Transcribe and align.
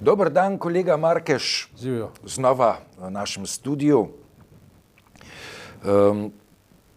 Dober 0.00 0.28
dan, 0.28 0.58
kolega 0.58 0.96
Markeš. 0.96 1.72
Živijo. 1.80 2.10
Znova 2.24 2.84
v 3.00 3.10
našem 3.10 3.46
studiu. 3.48 4.12
Um, 5.80 6.32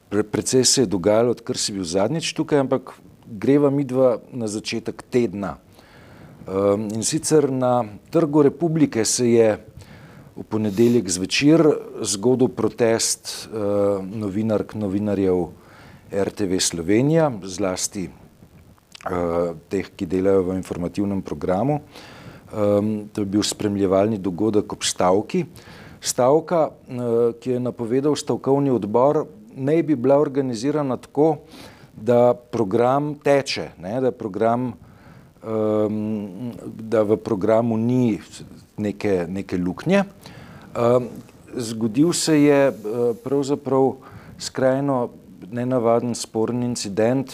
pre, 0.10 0.24
precej 0.24 0.66
se 0.66 0.82
je 0.82 0.92
dogajalo, 0.92 1.32
odkar 1.32 1.56
si 1.56 1.72
bil 1.72 1.88
zadnjič 1.88 2.34
tukaj, 2.36 2.60
ampak 2.60 2.92
greva 3.24 3.72
mi 3.72 3.88
dva 3.88 4.20
na 4.36 4.52
začetek 4.52 5.00
tedna. 5.08 5.56
Um, 6.44 6.92
in 6.92 7.08
sicer 7.08 7.48
na 7.48 7.88
Trgu 8.12 8.44
Republike 8.44 9.06
se 9.06 9.32
je 9.32 9.48
v 10.36 10.44
ponedeljek 10.44 11.08
zvečer 11.08 11.64
zgodil 12.04 12.52
protest 12.52 13.48
uh, 13.48 14.04
novinark, 14.04 14.76
novinarjev 14.76 15.56
RTV 16.12 16.60
Slovenija, 16.60 17.32
zlasti 17.48 18.10
uh, 18.12 19.56
teh, 19.72 19.88
ki 19.88 20.04
delajo 20.04 20.52
v 20.52 20.60
informativnem 20.60 21.24
programu. 21.24 21.80
Um, 22.50 23.10
to 23.14 23.22
je 23.22 23.26
bil 23.26 23.44
spremljevalni 23.44 24.18
dogodek 24.18 24.74
ob 24.74 24.84
stavki. 24.84 25.46
Stavka, 26.02 26.70
uh, 26.70 27.34
ki 27.38 27.52
je 27.52 27.60
napovedal 27.60 28.16
stavkovni 28.18 28.72
odbor, 28.74 29.26
ne 29.56 29.84
bi 29.84 29.96
bila 29.96 30.18
organizirana 30.18 30.98
tako, 30.98 31.36
da 31.94 32.34
program 32.34 33.16
teče, 33.24 33.70
ne, 33.82 34.00
da, 34.02 34.12
program, 34.12 34.72
um, 35.44 36.52
da 36.66 37.04
v 37.04 37.18
programu 37.18 37.78
ni 37.78 38.20
neke, 38.78 39.26
neke 39.30 39.58
luknje. 39.58 40.04
Um, 40.74 41.10
zgodil 41.54 42.14
se 42.14 42.42
je 42.44 42.70
uh, 42.70 43.14
pravzaprav 43.24 43.92
skrajno 44.40 45.10
nenavaden 45.52 46.16
sporen 46.16 46.64
incident, 46.64 47.34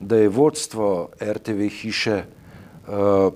da 0.00 0.16
je 0.16 0.28
vodstvo 0.28 1.08
RTV 1.22 1.68
hiše 1.70 2.24
uh, 2.88 3.32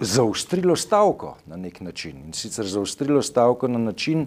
zaustrilo 0.00 0.76
stavko 0.76 1.36
na 1.46 1.56
nek 1.56 1.80
način. 1.80 2.16
In 2.26 2.32
sicer 2.32 2.66
zaustrilo 2.66 3.22
stavko 3.22 3.68
na 3.68 3.78
način, 3.78 4.26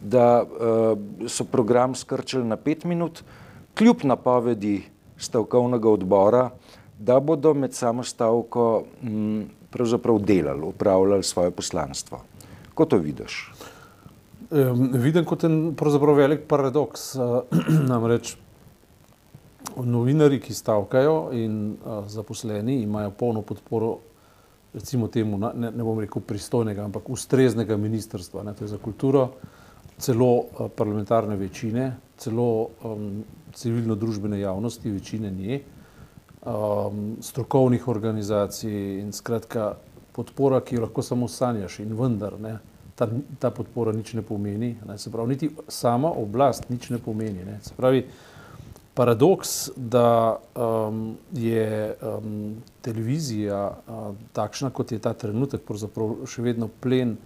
da 0.00 0.42
uh, 0.42 1.28
so 1.28 1.44
program 1.44 1.94
skrčili 1.94 2.44
na 2.44 2.56
pet 2.56 2.84
minut, 2.84 3.22
kljub 3.74 3.96
napovedi 4.02 4.82
stavkovnega 5.16 5.90
odbora, 5.90 6.50
da 6.98 7.20
bodo 7.20 7.54
med 7.54 7.74
samo 7.74 8.02
stavko 8.02 8.84
m, 9.02 9.44
pravzaprav 9.70 10.18
delali, 10.18 10.62
upravljali 10.62 11.22
svoje 11.22 11.50
poslanstvo. 11.50 12.20
Kako 12.68 12.84
to 12.84 12.96
vidiš? 12.96 13.52
Um, 14.50 14.90
vidim 14.92 15.24
kot 15.24 15.44
en 15.44 15.74
pravzaprav 15.76 16.14
velik 16.14 16.46
paradoks. 16.48 17.14
Uh, 17.14 17.42
namreč 17.90 18.36
novinari, 19.76 20.40
ki 20.40 20.54
stavkajo 20.54 21.30
in 21.32 21.76
uh, 21.84 22.08
zaposleni 22.08 22.82
imajo 22.82 23.10
polno 23.10 23.42
podporo 23.42 23.98
recimo 24.74 25.08
temu, 25.08 25.38
ne, 25.38 25.70
ne 25.70 25.84
bom 25.84 26.00
rekel 26.00 26.22
pristojnega, 26.26 26.84
ampak 26.84 27.10
ustreznega 27.10 27.76
ministrstva, 27.76 28.42
ne, 28.42 28.54
to 28.54 28.64
je 28.64 28.72
za 28.72 28.78
kulturo, 28.78 29.28
celo 29.98 30.32
uh, 30.32 30.66
parlamentarne 30.76 31.36
večine, 31.36 31.92
celo 32.16 32.68
um, 32.84 33.22
civilno-družbene 33.54 34.40
javnosti, 34.40 34.90
večine 34.90 35.30
nje, 35.30 35.60
um, 36.46 37.16
strokovnih 37.20 37.88
organizacij 37.88 39.00
in 39.00 39.12
skratka 39.12 39.74
podpora, 40.12 40.60
ki 40.60 40.76
jo 40.76 40.86
lahko 40.86 41.02
samo 41.02 41.28
sanjaš 41.28 41.78
in 41.84 41.94
vendar 41.98 42.38
ne, 42.40 42.58
ta, 42.94 43.08
ta 43.38 43.50
podpora 43.50 43.92
nič 43.92 44.14
ne 44.14 44.22
pomeni, 44.22 44.76
ne, 44.86 44.98
se 44.98 45.10
pravi, 45.10 45.34
niti 45.34 45.50
sama 45.68 46.10
oblast 46.10 46.68
nič 46.70 46.90
ne 46.90 46.98
pomeni. 46.98 47.44
Ne, 47.44 47.58
se 47.62 47.74
pravi, 47.76 48.04
paradoks, 48.94 49.70
da 49.76 50.36
um, 50.54 51.16
je 51.32 51.94
um, 52.02 52.56
televizija 52.80 53.70
uh, 53.70 54.14
takšna, 54.32 54.70
kot 54.70 54.92
je 54.92 54.98
ta 54.98 55.14
trenutek, 55.16 55.64
pravzaprav 55.64 56.26
še 56.28 56.44
vedno 56.44 56.68
plen, 56.82 57.16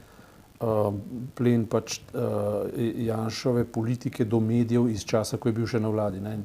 uh, 0.61 0.93
plen 1.35 1.67
pač 1.71 1.99
uh, 2.15 2.71
Janšove 3.07 3.67
politike 3.75 4.25
do 4.25 4.41
medijev 4.41 4.89
iz 4.93 5.05
časa, 5.05 5.41
ko 5.43 5.51
je 5.51 5.57
bil 5.59 5.67
še 5.67 5.83
na 5.83 5.91
vladi. 5.91 6.23
Ne. 6.23 6.39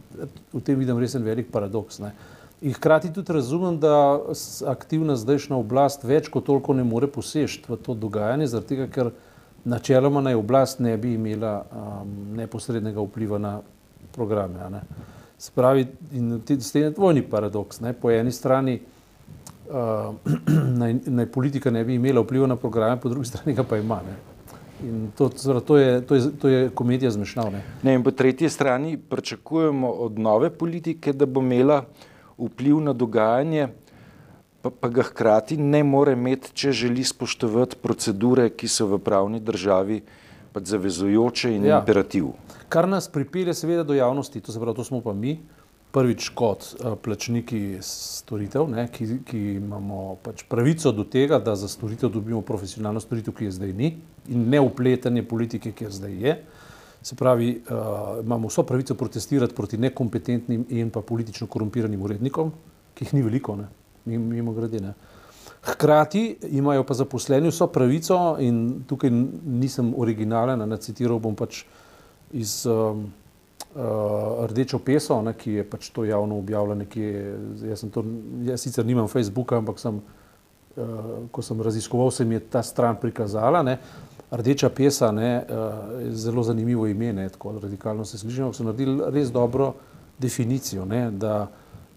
V 0.54 0.62
tem 0.66 0.80
vidim 0.80 1.00
res 1.02 1.16
en 1.18 1.28
velik 1.28 1.52
paradoks. 1.54 2.02
Ne. 2.02 2.16
In 2.62 2.74
hkrati 2.74 3.10
tudi 3.14 3.34
razumem, 3.34 3.78
da 3.82 4.22
aktivna 4.70 5.16
zdajšnja 5.18 5.58
oblast 5.58 6.04
več 6.06 6.30
kot 6.34 6.46
toliko 6.50 6.74
ne 6.78 6.86
more 6.86 7.10
posežiti 7.10 7.70
v 7.70 7.78
to 7.82 7.94
dogajanje, 7.98 8.52
zaradi 8.54 8.74
tega, 8.74 8.90
ker 8.90 9.14
načeloma 9.66 10.22
naj 10.26 10.38
oblast 10.38 10.82
ne 10.82 10.94
bi 10.98 11.14
imela 11.14 11.62
um, 11.62 12.12
neposrednega 12.38 13.02
vpliva 13.06 13.38
na 13.42 13.56
programe. 14.14 14.82
Spravi, 15.42 15.88
in 16.14 16.42
s 16.46 16.72
tem 16.72 16.84
je 16.84 16.90
dvojni 16.94 17.24
paradoks. 17.26 17.80
Ne? 17.82 17.94
Po 17.94 18.12
eni 18.14 18.32
strani 18.32 18.76
uh, 18.78 20.14
naj, 20.82 21.00
naj 21.06 21.26
politika 21.34 21.72
ne 21.74 21.82
bi 21.86 21.96
imela 21.98 22.22
vpliva 22.22 22.48
na 22.48 22.56
programe, 22.56 23.00
po 23.02 23.10
drugi 23.10 23.32
strani 23.32 23.58
pa 23.70 23.78
ima. 23.78 24.02
Ne? 24.06 24.20
In 24.86 25.12
to, 25.18 25.30
to, 25.30 25.78
je, 25.78 26.02
to, 26.02 26.16
je, 26.16 26.32
to 26.42 26.48
je 26.48 26.70
komedija 26.70 27.12
zmešnjav. 27.12 27.54
Po 28.04 28.12
tretji 28.12 28.50
strani 28.50 28.98
pričakujemo 28.98 29.90
od 29.90 30.20
nove 30.20 30.50
politike, 30.50 31.14
da 31.14 31.26
bo 31.26 31.42
imela 31.42 31.84
vpliv 32.38 32.80
na 32.80 32.94
dogajanje, 32.94 33.68
pa, 34.62 34.70
pa 34.70 34.90
ga 34.90 35.04
hkrati 35.04 35.58
ne 35.58 35.84
more 35.84 36.14
imeti, 36.14 36.54
če 36.54 36.72
želi 36.72 37.04
spoštovati 37.04 37.78
procedure, 37.82 38.50
ki 38.50 38.68
so 38.68 38.90
v 38.90 39.02
pravni 39.02 39.40
državi 39.40 40.02
pač 40.52 40.74
zavezujoče 40.74 41.54
in 41.56 41.66
ja. 41.66 41.80
imperativ. 41.80 42.32
Kar 42.72 42.88
nas 42.88 43.10
pripelje 43.12 43.54
seveda 43.54 43.84
do 43.84 43.94
javnosti, 43.94 44.40
to 44.40 44.52
se 44.52 44.60
pravi, 44.60 44.76
to 44.76 44.84
smo 44.88 45.02
pa 45.04 45.12
mi, 45.14 45.36
prvič 45.92 46.30
kot 46.40 46.64
uh, 46.72 46.94
plačniki 47.04 47.82
storitev, 47.84 48.70
ne, 48.72 48.86
ki, 48.88 49.08
ki 49.28 49.40
imamo 49.60 50.16
pač 50.24 50.46
pravico 50.48 50.94
do 50.96 51.04
tega, 51.04 51.42
da 51.44 51.56
za 51.60 51.68
storitev 51.68 52.14
dobimo 52.14 52.40
profesionalno 52.48 53.04
storitev, 53.04 53.36
ki 53.36 53.50
je 53.50 53.58
zdaj 53.58 53.74
ni 53.76 53.92
in 54.32 54.48
ne 54.54 54.62
upletanje 54.64 55.26
politike, 55.28 55.74
ki 55.76 55.90
je 55.90 55.92
zdaj 55.98 56.16
je. 56.24 56.38
Se 57.04 57.18
pravi, 57.20 57.50
uh, 57.60 58.22
imamo 58.24 58.48
vso 58.48 58.64
pravico 58.64 58.96
protestirati 58.96 59.56
proti 59.58 59.78
nekompetentnim 59.78 60.66
in 60.70 60.96
pa 60.96 61.02
politično 61.02 61.50
korumpiranim 61.52 62.02
urednikom, 62.08 62.54
ki 62.96 63.10
jih 63.10 63.14
ni 63.18 63.26
veliko, 63.28 63.58
ne, 63.60 63.68
mimo 64.16 64.56
grede. 64.56 64.80
Ne. 64.80 64.96
Hkrati 65.68 66.24
imajo 66.56 66.88
pa 66.88 66.96
zaposleni 66.96 67.52
vso 67.52 67.68
pravico, 67.68 68.38
in 68.40 68.86
tukaj 68.88 69.12
nisem 69.12 69.92
originalen, 69.98 70.64
ne 70.70 70.80
citiral 70.80 71.20
bom 71.20 71.36
pač 71.36 71.66
iz 72.34 72.66
um, 72.66 73.06
uh, 73.76 74.46
Rdečo 74.50 74.80
peso, 74.80 75.22
ne, 75.22 75.34
ki 75.34 75.60
je 75.60 75.64
pač 75.70 75.90
to 75.90 76.06
javno 76.06 76.40
objavila 76.40 76.76
nekje. 76.76 77.38
Jaz, 77.70 77.86
to, 77.94 78.04
jaz 78.48 78.62
sicer 78.62 78.86
nimam 78.86 79.08
Facebooka, 79.08 79.58
ampak 79.58 79.80
sem, 79.80 80.02
uh, 80.02 81.14
ko 81.32 81.42
sem 81.42 81.62
raziskoval, 81.62 82.12
se 82.12 82.26
mi 82.26 82.36
je 82.40 82.46
ta 82.58 82.64
stran 82.64 83.00
prikazala. 83.02 83.64
Ne. 83.64 83.78
Rdeča 84.32 84.70
pesa 84.70 85.12
je 85.12 85.34
uh, 85.44 85.80
zelo 86.16 86.44
zanimivo 86.44 86.88
ime, 86.88 87.14
ne, 87.14 87.30
tako 87.30 87.60
radikalno 87.60 88.06
se 88.06 88.18
sliši, 88.18 88.42
ampak 88.42 88.56
so 88.56 88.64
naredili 88.64 89.12
res 89.12 89.32
dobro 89.32 89.74
definicijo. 90.20 90.86
Ne, 90.86 91.10
da, 91.12 91.48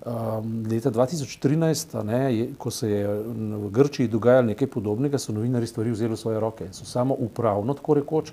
Um, 0.04 0.66
leta 0.68 0.90
2013, 0.90 2.02
ne, 2.04 2.36
je, 2.36 2.48
ko 2.58 2.70
se 2.70 2.90
je 2.90 3.06
v 3.56 3.70
Grčiji 3.72 4.08
dogajalo 4.08 4.50
nekaj 4.50 4.68
podobnega, 4.68 5.16
so 5.18 5.32
novinari 5.32 5.66
stvari 5.66 5.94
vzeli 5.94 6.12
v 6.12 6.18
svoje 6.20 6.40
roke 6.40 6.66
in 6.66 6.74
so 6.76 6.84
samo 6.84 7.16
upravno, 7.16 7.72
tako 7.74 7.94
rekoč, 7.96 8.32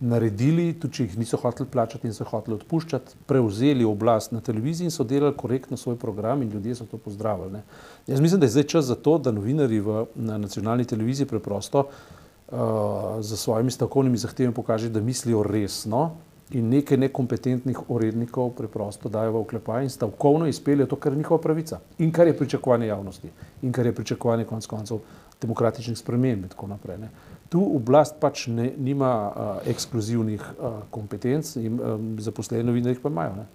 naredili, 0.00 0.74
tudi 0.80 0.98
če 0.98 1.04
jih 1.06 1.14
niso 1.18 1.38
hoteli 1.40 1.68
plačati 1.72 2.08
in 2.08 2.14
so 2.14 2.24
hoteli 2.28 2.58
odpuščati, 2.58 3.16
prevzeli 3.26 3.84
oblast 3.84 4.32
na 4.32 4.42
televiziji 4.44 4.90
in 4.90 4.92
so 4.94 5.04
delali 5.04 5.36
korektno 5.36 5.76
svoj 5.76 5.96
program 5.96 6.42
in 6.42 6.52
ljudje 6.52 6.74
so 6.74 6.86
to 6.90 6.98
pozdravili. 6.98 7.52
Ne. 7.52 7.62
Jaz 8.06 8.20
mislim, 8.20 8.40
da 8.40 8.46
je 8.46 8.56
zdaj 8.58 8.68
čas 8.74 8.84
za 8.84 8.94
to, 8.94 9.18
da 9.18 9.32
novinari 9.32 9.80
v, 9.80 10.04
na 10.14 10.38
nacionalni 10.38 10.84
televiziji 10.84 11.26
preprosto 11.26 11.86
uh, 11.86 12.58
za 13.20 13.36
svojimi 13.36 13.70
stavkovnimi 13.70 14.20
zahtevami 14.20 14.54
pokažejo, 14.54 14.92
da 14.92 15.00
mislijo 15.00 15.42
resno 15.42 16.10
in 16.50 16.68
nekaj 16.70 16.98
nekompetentnih 17.02 17.90
urednikov 17.90 18.52
preprosto 18.54 19.08
dajo 19.08 19.32
v 19.32 19.40
oklepaj 19.40 19.82
in 19.82 19.90
stavkovno 19.90 20.46
izpeljejo 20.46 20.86
to, 20.86 20.96
kar 20.96 21.12
je 21.12 21.18
njihova 21.18 21.40
pravica 21.42 21.80
in 21.98 22.12
kar 22.12 22.26
je 22.26 22.36
pričakovanje 22.36 22.86
javnosti 22.86 23.30
in 23.62 23.72
kar 23.72 23.86
je 23.86 23.94
pričakovanje 23.94 24.44
konc 24.44 24.66
koncev 24.66 25.00
demokratičnih 25.40 25.98
sprememb 25.98 26.44
in 26.44 26.48
tako 26.48 26.66
naprej. 26.66 26.98
Ne. 26.98 27.10
Tu 27.48 27.60
oblast 27.62 28.18
pač 28.20 28.46
ne, 28.50 28.72
nima 28.78 29.12
uh, 29.28 29.68
ekskluzivnih 29.70 30.42
uh, 30.42 30.80
kompetenc 30.90 31.52
in 31.60 31.78
um, 31.78 32.08
zaposleni 32.18 32.66
novinarji 32.66 32.98
pa 33.02 33.12
imajo. 33.12 33.36
Ne. 33.36 33.46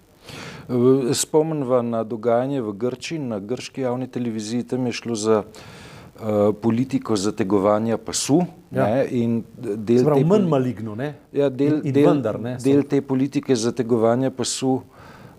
Spomnim 1.14 1.90
na 1.90 2.04
dogajanje 2.06 2.62
v 2.62 2.72
Grčiji, 2.72 3.18
na 3.18 3.40
grški 3.40 3.82
javni 3.82 4.06
televiziji, 4.06 4.64
tam 4.70 4.86
je 4.86 4.92
šlo 4.92 5.14
za 5.18 5.42
uh, 5.42 6.54
politiko 6.62 7.16
zategovanja 7.16 7.98
pasu. 7.98 8.44
Ja. 8.70 8.86
Ne, 8.86 9.42
del 9.58 10.00
Sprav, 10.00 10.18
te, 10.18 10.24
manj 10.24 10.48
maligno. 10.48 10.94
Ne? 10.94 11.14
Ja, 11.32 11.50
del, 11.50 11.80
in, 11.82 11.90
in 11.90 11.92
del, 11.98 12.06
vendar, 12.08 12.38
ne, 12.40 12.56
del 12.62 12.86
te 12.88 13.02
politike 13.02 13.56
zategovanja 13.56 14.30
pasu 14.30 14.78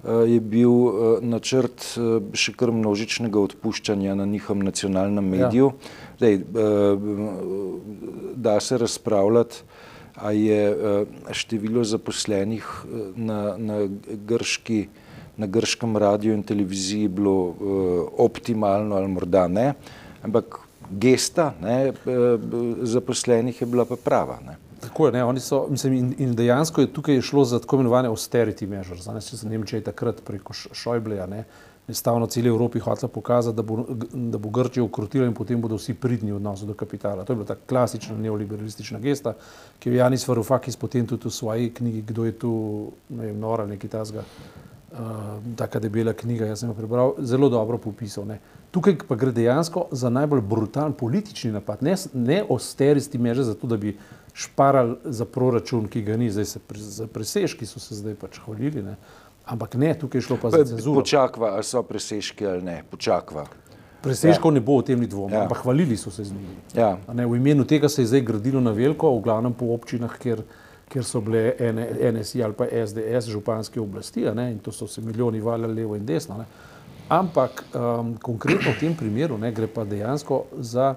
je 0.03 0.39
bil 0.39 0.69
uh, 0.69 0.93
načrt 1.23 1.85
uh, 1.95 2.17
še 2.35 2.53
kar 2.59 2.73
množičnega 2.75 3.39
odpuščanja 3.39 4.15
na 4.19 4.25
njihovem 4.27 4.65
nacionalnem 4.67 5.29
ja. 5.31 5.37
mediju. 5.37 5.71
Ja. 5.71 6.17
Dej, 6.19 6.41
da 8.35 8.59
se 8.61 8.77
razpravljati, 8.77 9.63
a 10.15 10.31
je 10.31 10.59
število 11.33 11.81
zaposlenih 11.83 12.67
na, 13.17 13.55
na, 13.57 13.79
grški, 14.29 14.85
na 15.41 15.49
grškem 15.49 15.97
radiju 15.97 16.37
in 16.37 16.43
televiziji 16.45 17.09
bilo 17.09 17.55
optimalno 18.21 18.95
ali 18.95 19.09
morda 19.09 19.47
ne. 19.47 19.73
Ampak 20.23 20.59
gesta 20.91 21.49
ne, 21.61 21.93
zaposlenih 22.93 23.61
je 23.61 23.67
bila 23.67 23.87
pa 23.89 23.97
prava. 23.97 24.37
Ne. 24.45 24.59
Tako 24.83 25.05
je, 25.05 25.11
ne, 25.11 25.23
oni 25.23 25.39
so, 25.39 25.65
mislim, 25.69 25.93
in, 25.93 26.13
in 26.17 26.35
dejansko 26.35 26.81
je 26.81 26.93
tukaj 26.93 27.21
šlo 27.21 27.45
za 27.45 27.59
tako 27.59 27.75
imenovane 27.75 28.09
austerity 28.09 28.67
measures. 28.67 29.05
Danes 29.05 29.33
se 29.33 29.47
Nemčija 29.49 29.79
je 29.79 29.83
takrat 29.83 30.21
preko 30.25 30.53
Šojbleja, 30.53 31.27
ne, 31.27 31.43
enostavno 31.87 32.27
celi 32.27 32.47
Evropi 32.47 32.79
hotela 32.79 33.07
pokazati, 33.07 33.55
da 33.55 33.61
bo, 33.61 33.85
da 34.13 34.37
bo 34.37 34.49
Grčija 34.49 34.83
ukrotila 34.83 35.25
in 35.27 35.33
potem 35.33 35.61
bodo 35.61 35.75
vsi 35.75 35.93
pridni 35.93 36.31
v 36.31 36.35
odnosu 36.35 36.65
do 36.65 36.73
kapitala. 36.73 37.25
To 37.25 37.33
je 37.33 37.37
bila 37.37 37.47
ta 37.47 37.55
klasična 37.69 38.17
neoliberalistična 38.17 38.99
gesta, 38.99 39.33
ki 39.79 39.89
je 39.89 39.95
Janis 39.95 40.27
Varoufakis 40.27 40.75
potem 40.75 41.07
tudi 41.07 41.27
v 41.27 41.31
svoji 41.31 41.73
knjigi, 41.73 42.01
kdo 42.01 42.25
je 42.25 42.31
tu, 42.39 42.53
ne 43.09 43.25
vem, 43.25 43.39
nora, 43.39 43.65
neki 43.67 43.87
tazga, 43.87 44.23
uh, 44.91 44.97
taka 45.57 45.79
debela 45.79 46.13
knjiga, 46.13 46.45
jaz 46.45 46.63
sem 46.63 46.71
jo 46.71 46.75
prebral, 46.75 47.15
zelo 47.19 47.49
dobro 47.49 47.77
popisal. 47.77 48.25
Ne. 48.31 48.39
Tukaj 48.71 48.97
pa 49.07 49.15
gre 49.15 49.31
dejansko 49.31 49.87
za 49.91 50.09
najbolj 50.09 50.41
brutalen 50.41 50.93
politični 50.93 51.51
napad, 51.51 51.83
ne, 51.83 51.95
ne 52.13 52.43
osteristi 52.49 53.17
meže 53.17 53.43
za 53.43 53.53
to, 53.53 53.67
da 53.67 53.77
bi 53.77 53.97
šparali 54.33 54.95
za 55.05 55.25
proračun, 55.25 55.87
ki 55.87 56.01
ga 56.01 56.17
ni, 56.17 56.31
zdaj 56.31 56.45
se 56.45 56.59
pre, 56.59 56.79
za 56.79 57.07
presežki 57.07 57.65
so 57.65 57.79
se 57.79 57.95
zdaj 57.95 58.15
pač 58.15 58.39
hvalili. 58.45 58.81
Ne. 58.83 58.95
Ampak 59.45 59.75
ne, 59.75 59.93
tukaj 59.99 60.19
je 60.19 60.27
šlo 60.27 60.37
pa 60.41 60.49
za 60.49 60.63
cenzuro. 60.65 61.01
Počakva, 61.01 61.53
ali 61.57 61.63
so 61.63 61.83
presežki 61.83 62.47
ali 62.47 62.61
ne, 62.63 62.77
počakva. 62.89 63.45
Presežkov 64.03 64.51
ja. 64.51 64.59
ne 64.59 64.61
bo 64.63 64.79
v 64.81 64.87
tem 64.87 64.99
ni 64.99 65.07
dvoma, 65.07 65.35
ja. 65.35 65.41
ampak 65.45 65.63
hvalili 65.63 65.97
so 65.97 66.11
se 66.11 66.23
z 66.23 66.35
njimi. 66.35 66.57
Ja. 66.75 66.97
Ne, 67.13 67.27
v 67.27 67.37
imenu 67.39 67.63
tega 67.63 67.89
se 67.89 68.01
je 68.01 68.11
zdaj 68.11 68.21
gradilo 68.21 68.61
na 68.61 68.71
veliko, 68.71 69.13
v 69.15 69.23
glavnem 69.23 69.53
po 69.53 69.69
občinah, 69.75 70.17
kjer, 70.19 70.43
kjer 70.91 71.05
so 71.07 71.21
bile 71.23 71.53
NSI 72.11 72.43
ali 72.43 72.57
pa 72.57 72.67
SDS 72.67 73.31
županske 73.31 73.79
oblasti 73.81 74.25
ne, 74.35 74.51
in 74.51 74.59
to 74.59 74.71
so 74.71 74.87
se 74.87 75.01
milijoni 75.01 75.39
valjali 75.41 75.81
levo 75.81 75.95
in 75.95 76.05
desno. 76.05 76.41
Ne. 76.41 76.45
Ampak 77.09 77.63
um, 77.75 78.15
konkretno 78.17 78.71
v 78.71 78.79
tem 78.79 78.95
primeru 78.95 79.37
ne, 79.37 79.51
gre 79.51 79.67
pa 79.67 79.83
dejansko 79.83 80.45
za, 80.59 80.95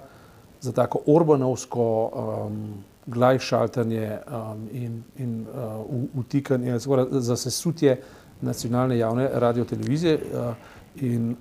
za 0.61 0.71
tako 0.71 1.03
orbanovsko 1.07 1.83
um, 2.07 2.61
glajšaltanje 3.07 4.17
um, 4.27 4.67
in, 4.71 5.03
in 5.17 5.41
uh, 5.41 5.85
utikanje, 6.15 6.79
za 7.09 7.35
sesutje 7.35 8.01
nacionalne 8.41 8.97
javne 8.97 9.29
radio 9.33 9.65
televizije 9.65 10.19
uh, 10.33 10.55
in 11.01 11.35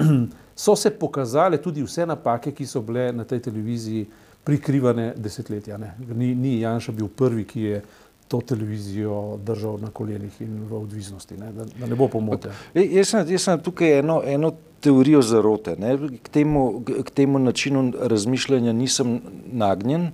so 0.64 0.76
se 0.76 0.90
pokazale 0.90 1.62
tudi 1.62 1.82
vse 1.82 2.06
napake, 2.06 2.52
ki 2.52 2.66
so 2.66 2.80
bile 2.80 3.12
na 3.12 3.24
tej 3.24 3.40
televiziji 3.40 4.06
prikrivane 4.44 5.12
desetletja. 5.16 5.78
Ni, 6.14 6.34
ni 6.34 6.60
Janša 6.60 6.92
bil 6.92 7.08
prvi, 7.08 7.44
ki 7.44 7.62
je 7.62 7.82
to 8.28 8.40
televizijo 8.40 9.38
držal 9.44 9.78
na 9.80 9.90
kolenih 9.90 10.40
in 10.40 10.64
v 10.68 10.76
odvisnosti, 10.76 11.36
ne? 11.36 11.52
Da, 11.52 11.64
da 11.64 11.86
ne 11.86 11.94
bo 11.94 12.08
pomote. 12.08 12.50
Jaz 12.74 13.08
sem, 13.08 13.26
jaz 13.28 13.42
sem 13.44 13.60
tukaj 13.60 13.98
eno, 13.98 14.22
eno 14.24 14.54
teorijo 14.80 15.22
zarote. 15.22 15.76
Ne? 15.78 15.96
K, 16.22 16.30
temu, 16.32 16.82
k 17.04 17.10
temu 17.10 17.38
načinu 17.38 17.92
razmišljanja 18.00 18.72
nisem 18.72 19.20
nagnjen, 19.52 20.10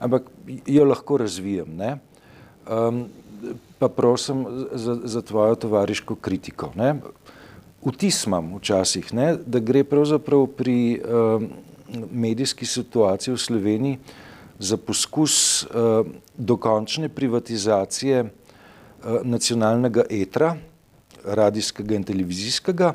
ampak 0.00 0.30
jo 0.66 0.84
lahko 0.84 1.20
razvijem. 1.20 1.78
Um, 2.66 3.04
pa 3.78 3.88
prosim 3.88 4.44
za, 4.72 4.98
za 5.04 5.22
tvojo 5.22 5.54
tovariško 5.54 6.14
kritiko. 6.14 6.72
Ne? 6.76 6.94
Vtis 7.84 8.26
imam 8.26 8.56
včasih, 8.58 9.14
ne? 9.14 9.36
da 9.46 9.60
gre 9.60 9.84
pravzaprav 9.84 10.46
pri 10.56 11.00
uh, 11.00 11.42
medijski 12.12 12.66
situaciji 12.66 13.34
v 13.34 13.38
Sloveniji 13.40 13.98
za 14.58 14.76
poskus 14.76 15.64
uh, 15.64 16.04
dokončne 16.36 17.08
privatizacije 17.08 18.24
uh, 18.24 18.30
nacionalnega 19.24 20.04
etra, 20.10 20.56
radijskega 21.24 21.96
in 21.96 22.04
televizijskega, 22.04 22.94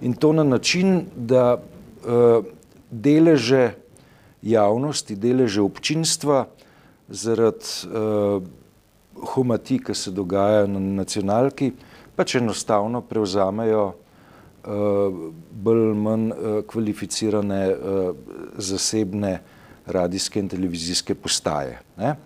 in 0.00 0.12
to 0.12 0.32
na 0.32 0.44
način, 0.44 1.06
da 1.16 1.56
uh, 1.56 2.44
deleže 2.90 3.72
javnosti, 4.50 5.16
deleže 5.16 5.62
občinstva 5.62 6.46
zaradi 7.08 7.86
uh, 7.86 8.42
humati, 9.34 9.78
ki 9.78 9.94
se 9.94 10.10
dogajajo 10.10 10.66
na 10.66 10.80
nacionalki, 10.80 11.72
pač 12.16 12.36
enostavno 12.40 13.00
prevzamejo 13.00 13.84
uh, 13.86 15.20
bolj 15.50 15.82
ali 15.88 15.94
manj 15.94 16.30
uh, 16.30 16.62
kvalificirane 16.68 17.60
uh, 17.70 18.14
zasebne 18.58 19.38
radijske 19.86 20.40
in 20.40 20.48
televizijske 20.48 21.14
postaje. 21.14 21.78
Ne? 21.96 22.16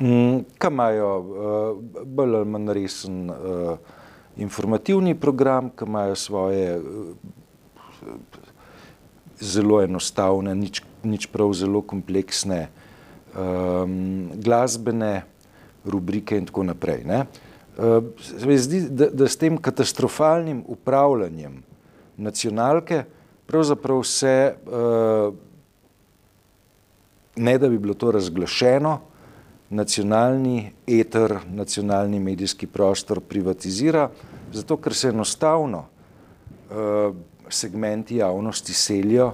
Mm, 0.00 0.44
Kaj 0.58 0.70
imajo 0.70 1.12
uh, 1.18 2.04
bolj 2.04 2.36
ali 2.36 2.50
manj 2.50 2.72
resen 2.74 3.30
uh, 3.30 3.78
informativni 4.36 5.14
program, 5.14 5.70
ki 5.70 5.86
imajo 5.86 6.14
svoje 6.16 6.78
uh, 6.78 6.84
zelo 9.40 9.82
enostavne, 9.82 10.54
nič, 10.54 10.82
nič 11.02 11.26
prav 11.32 11.52
zelo 11.52 11.82
kompleksne 11.82 12.68
um, 13.34 14.30
glasbene 14.34 15.22
rubrike 15.84 16.36
in 16.36 16.46
tako 16.46 16.62
naprej. 16.68 17.04
Ne. 17.04 17.24
Se 18.18 18.46
mi 18.46 18.56
zdi, 18.58 18.80
da, 18.90 19.06
da 19.14 19.28
s 19.28 19.38
tem 19.38 19.54
katastrofalnim 19.62 20.64
upravljanjem 20.66 21.62
nacionalke 22.16 23.04
pravzaprav 23.48 24.02
se, 24.02 24.54
ne 27.36 27.58
da 27.58 27.68
bi 27.68 27.78
bilo 27.78 27.94
to 27.94 28.10
razglašeno, 28.10 28.98
nacionalni 29.70 30.72
eter, 30.86 31.38
nacionalni 31.48 32.20
medijski 32.20 32.66
prostor 32.66 33.20
privatizira, 33.20 34.10
zato 34.52 34.76
ker 34.76 34.94
se 34.94 35.08
enostavno 35.08 35.84
segmenti 37.48 38.16
javnosti 38.16 38.72
selijo 38.72 39.32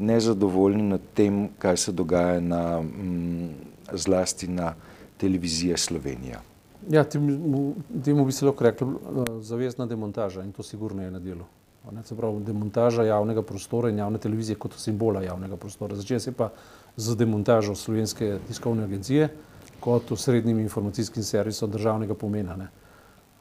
nezadovoljni 0.00 0.82
nad 0.82 1.00
tem, 1.14 1.48
kaj 1.58 1.76
se 1.76 1.92
dogaja 1.92 2.40
na, 2.40 2.82
zlasti 3.92 4.48
na 4.48 4.74
televizije 5.16 5.76
Slovenija. 5.76 6.40
Ja, 6.88 7.04
temu, 7.04 7.74
temu 8.04 8.24
bi 8.24 8.32
se 8.32 8.46
lahko 8.46 8.64
rekli 8.64 8.86
uh, 8.86 8.98
zavezna 9.40 9.86
demontaža 9.86 10.42
in 10.42 10.52
to 10.52 10.62
sigurno 10.62 11.02
je 11.02 11.10
na 11.10 11.18
delu. 11.18 11.44
Ne, 11.92 12.02
se 12.04 12.16
pravi, 12.16 12.44
demontaža 12.44 13.04
javnega 13.04 13.42
prostora 13.42 13.88
in 13.90 13.98
javne 13.98 14.18
televizije 14.18 14.56
kot 14.56 14.74
simbola 14.76 15.22
javnega 15.22 15.56
prostora. 15.56 15.96
Začne 15.96 16.20
se 16.20 16.32
pa 16.32 16.50
z 16.96 17.16
demontažo 17.16 17.74
slovenske 17.74 18.38
tiskovne 18.48 18.84
agencije 18.84 19.28
kot 19.80 20.12
osrednjim 20.12 20.58
informacijskim 20.58 21.22
servisom 21.22 21.70
državnega 21.70 22.14
pomena. 22.14 22.56
Ne. 22.56 22.68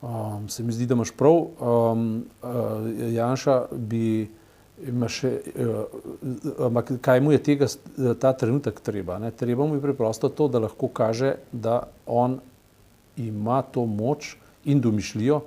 Um, 0.02 0.50
se 0.50 0.64
mi 0.64 0.72
zdi, 0.72 0.86
da 0.86 0.96
imaš 0.96 1.12
prav. 1.12 1.36
Um, 1.36 2.26
uh, 2.44 2.50
Janša 3.14 3.66
bi 3.72 4.30
še, 5.12 5.32
uh, 5.56 6.66
ampak 6.68 6.94
kaj 7.04 7.22
mu 7.22 7.34
je 7.36 7.42
tega, 7.44 7.68
ta 8.20 8.34
trenutek 8.34 8.80
treba? 8.84 9.20
Ne? 9.20 9.32
Treba 9.32 9.68
mu 9.68 9.76
je 9.76 9.84
preprosto 9.84 10.30
to, 10.30 10.48
da 10.48 10.64
lahko 10.64 10.88
kaže, 10.88 11.36
da 11.52 11.82
on 12.06 12.40
ima 13.20 13.62
to 13.62 13.86
moč 13.86 14.36
in 14.66 14.82
domišljijo, 14.82 15.42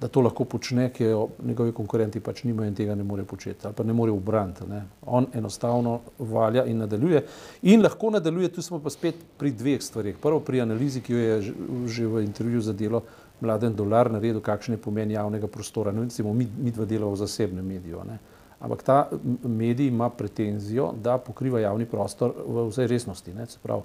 da 0.00 0.08
to 0.12 0.20
lahko 0.20 0.44
počne, 0.44 0.90
ki 0.92 1.04
jo 1.04 1.28
njegovi 1.44 1.72
konkurenti 1.72 2.20
pač 2.20 2.42
nimajo 2.44 2.68
in 2.68 2.74
tega 2.76 2.94
ne 2.94 3.04
more 3.04 3.24
početi 3.24 3.64
ali 3.64 3.74
pa 3.74 3.84
ne 3.84 3.92
more 3.96 4.12
obraniti. 4.12 4.66
Ne? 4.68 4.82
On 5.06 5.26
enostavno 5.34 6.00
valja 6.18 6.66
in 6.68 6.78
nadaljuje. 6.84 7.22
In 7.62 7.82
lahko 7.82 8.10
nadaljuje, 8.10 8.52
tu 8.52 8.62
smo 8.62 8.78
pa 8.78 8.92
spet 8.92 9.22
pri 9.38 9.54
dveh 9.56 9.80
stvarih. 9.82 10.18
Prvo 10.22 10.40
pri 10.40 10.60
analizi, 10.60 11.00
ki 11.00 11.12
jo 11.12 11.18
je 11.18 11.54
že 11.86 12.06
v 12.06 12.24
intervjuju 12.26 12.60
za 12.60 12.72
delo 12.72 13.02
Mladen 13.40 13.74
Dolar 13.76 14.10
naredil, 14.12 14.40
kakšen 14.40 14.76
je 14.76 14.80
pomen 14.80 15.10
javnega 15.10 15.46
prostora. 15.46 15.92
No, 15.92 16.04
recimo, 16.04 16.32
mi, 16.32 16.48
mi 16.58 16.70
dva 16.70 16.84
delamo 16.84 17.12
v 17.12 17.20
zasebnem 17.24 17.66
mediju. 17.66 18.04
Ne? 18.04 18.18
Ampak 18.60 18.82
ta 18.82 19.08
medij 19.44 19.86
ima 19.86 20.08
pretenzijo, 20.10 20.92
da 21.02 21.18
pokriva 21.18 21.60
javni 21.60 21.84
prostor 21.86 22.32
v 22.46 22.68
vsej 22.70 22.86
resnosti. 22.86 23.34
Pravi, 23.62 23.82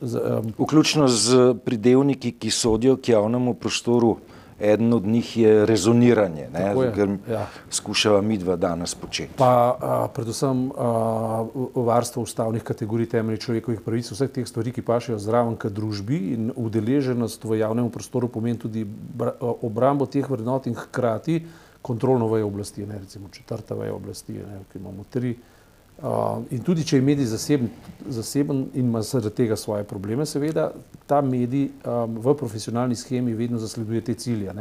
z, 0.00 0.18
um, 0.18 0.52
Vključno 0.58 1.08
z 1.08 1.54
pridevniki, 1.64 2.32
ki 2.32 2.50
sodijo 2.50 2.96
k 2.96 3.14
javnemu 3.14 3.54
prostoru, 3.54 4.16
eden 4.62 4.92
od 4.92 5.06
njih 5.06 5.36
je 5.36 5.66
rezoniranje, 5.66 6.48
kar 6.94 7.08
ja. 7.30 7.46
skušava 7.70 8.20
mi 8.22 8.38
dva 8.38 8.56
danes 8.56 8.94
početi. 8.94 9.32
Pa 9.36 9.76
a, 9.80 10.08
predvsem 10.14 10.70
a, 10.70 11.44
varstvo 11.74 12.22
ustavnih 12.22 12.62
kategorij 12.62 13.08
temeljih 13.08 13.40
človekovih 13.40 13.80
pravic, 13.80 14.10
vseh 14.10 14.30
teh 14.30 14.46
stvari, 14.46 14.72
ki 14.72 14.82
pašejo 14.86 15.18
zraven 15.18 15.56
k 15.56 15.70
družbi 15.70 16.20
in 16.34 16.52
udeleženost 16.56 17.44
v 17.44 17.58
javnem 17.58 17.90
prostoru 17.90 18.28
pomeni 18.28 18.58
tudi 18.58 18.86
obrambo 19.40 20.06
teh 20.06 20.30
vrednot 20.30 20.66
in 20.66 20.78
hkrati 20.78 21.42
kontrolno 21.82 22.28
vejo 22.28 22.46
oblasti, 22.46 22.86
ne, 22.86 22.98
recimo 22.98 23.28
četrta 23.28 23.74
veja 23.74 23.94
oblasti, 23.94 24.32
ne, 24.32 24.62
ki 24.72 24.78
imamo 24.78 25.04
tri. 25.10 25.36
Uh, 26.02 26.42
in 26.50 26.62
tudi, 26.64 26.82
če 26.88 26.96
je 26.96 27.02
medij 27.04 27.28
zaseben, 27.30 27.68
zaseben 28.10 28.64
in 28.74 28.88
ima 28.88 29.02
zaradi 29.06 29.34
tega 29.42 29.56
svoje 29.56 29.84
probleme, 29.84 30.26
seveda, 30.26 30.70
ta 31.06 31.20
medij 31.22 31.68
um, 31.84 32.16
v 32.24 32.34
profesionalni 32.38 32.96
schemi 32.98 33.34
vedno 33.38 33.58
zasleduje 33.58 34.00
te 34.00 34.14
cilje. 34.14 34.54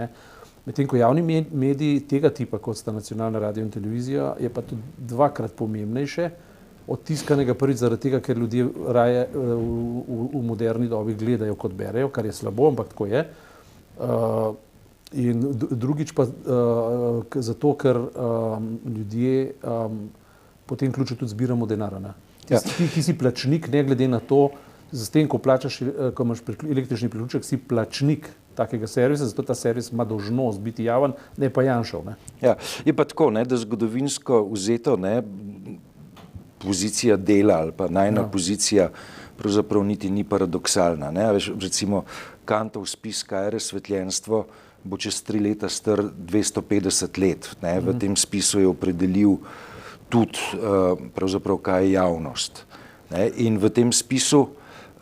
Medtem 0.65 0.87
ko 0.87 0.99
javni 0.99 1.45
mediji 1.49 2.03
tega 2.05 2.29
tipa, 2.29 2.59
kot 2.61 2.77
sta 2.77 2.91
nacionalna 2.93 3.39
radio 3.39 3.63
in 3.63 3.71
televizija, 3.73 4.35
je 4.39 4.49
pa 4.53 4.61
tudi 4.61 4.81
dvakrat 4.97 5.55
pomembnejše 5.57 6.29
od 6.87 7.03
tiskanega 7.07 7.55
prvič 7.57 7.79
zaradi 7.79 8.09
tega, 8.09 8.19
ker 8.19 8.37
ljudje 8.37 8.67
raje 8.93 9.23
uh, 9.29 9.53
v, 9.55 10.03
v, 10.05 10.27
v 10.35 10.43
moderni 10.45 10.91
dobi 10.91 11.15
gledajo 11.17 11.55
kot 11.55 11.73
berejo, 11.73 12.11
kar 12.13 12.27
je 12.27 12.35
slabo, 12.37 12.69
ampak 12.69 12.93
tako 12.93 13.09
je. 13.09 13.25
Uh, 13.97 14.53
In 15.11 15.43
drugič 15.71 16.13
pa 16.15 16.23
uh, 16.23 17.23
zato, 17.35 17.73
ker 17.75 17.97
um, 17.99 18.67
ljudje 18.85 19.53
um, 19.59 20.09
po 20.65 20.75
tem 20.79 20.91
ključu 20.91 21.15
tudi 21.19 21.31
zbiramo 21.31 21.65
denar. 21.67 21.97
Ti, 22.45 22.53
ja. 22.53 22.59
ti, 22.63 22.87
ki 22.87 23.03
si 23.03 23.17
plačnik, 23.17 23.67
ne 23.67 23.83
glede 23.83 24.07
na 24.07 24.21
to, 24.23 24.49
z 24.91 25.09
tem, 25.09 25.27
ko 25.27 25.37
plačaš, 25.37 25.81
eh, 25.81 26.11
ko 26.15 26.23
imaš 26.23 26.43
električni 26.47 27.09
priključek, 27.09 27.43
si 27.43 27.57
plačnik 27.57 28.29
takega 28.55 28.87
servisa, 28.87 29.25
zato 29.25 29.43
ta 29.43 29.55
servis 29.55 29.91
ima 29.91 30.05
dožnost 30.05 30.59
biti 30.59 30.83
javen, 30.83 31.13
ne 31.37 31.49
pa 31.49 31.63
Janšov. 31.63 32.05
Ne. 32.05 32.15
Ja, 32.41 32.55
je 32.85 32.93
pa 32.93 33.05
tako, 33.07 33.29
ne, 33.31 33.45
da 33.45 33.57
zgodovinsko 33.57 34.43
vzeto 34.51 34.97
ne, 34.97 35.21
pozicija 36.59 37.17
dela 37.17 37.53
ali 37.63 37.71
pa 37.71 37.87
najna 37.89 38.21
ja. 38.21 38.27
pozicija 38.27 38.89
pravzaprav 39.37 39.83
niti 39.83 40.09
ni 40.09 40.23
paradoksalna. 40.23 41.11
Ne. 41.11 41.31
Veš, 41.33 41.51
recimo 41.59 42.03
Kantov 42.45 42.85
spis, 42.85 43.23
kaj 43.23 43.45
je 43.47 43.55
razsvetljenstvo, 43.57 44.45
bo 44.83 44.97
čez 44.97 45.21
tri 45.21 45.39
leta 45.39 45.69
star 45.69 46.01
250 46.03 47.21
let. 47.21 47.49
Ne. 47.61 47.79
V 47.79 47.93
mhm. 47.93 47.99
tem 47.99 48.13
spisu 48.15 48.59
je 48.59 48.67
opredelil 48.67 49.37
tudi, 50.11 50.39
uh, 50.59 50.97
pravzaprav, 51.15 51.61
kaj 51.63 51.85
je 51.85 51.91
javnost. 51.95 52.65
Ne. 53.11 53.29
In 53.45 53.59
v 53.61 53.69
tem 53.71 53.91
spisu 53.91 54.49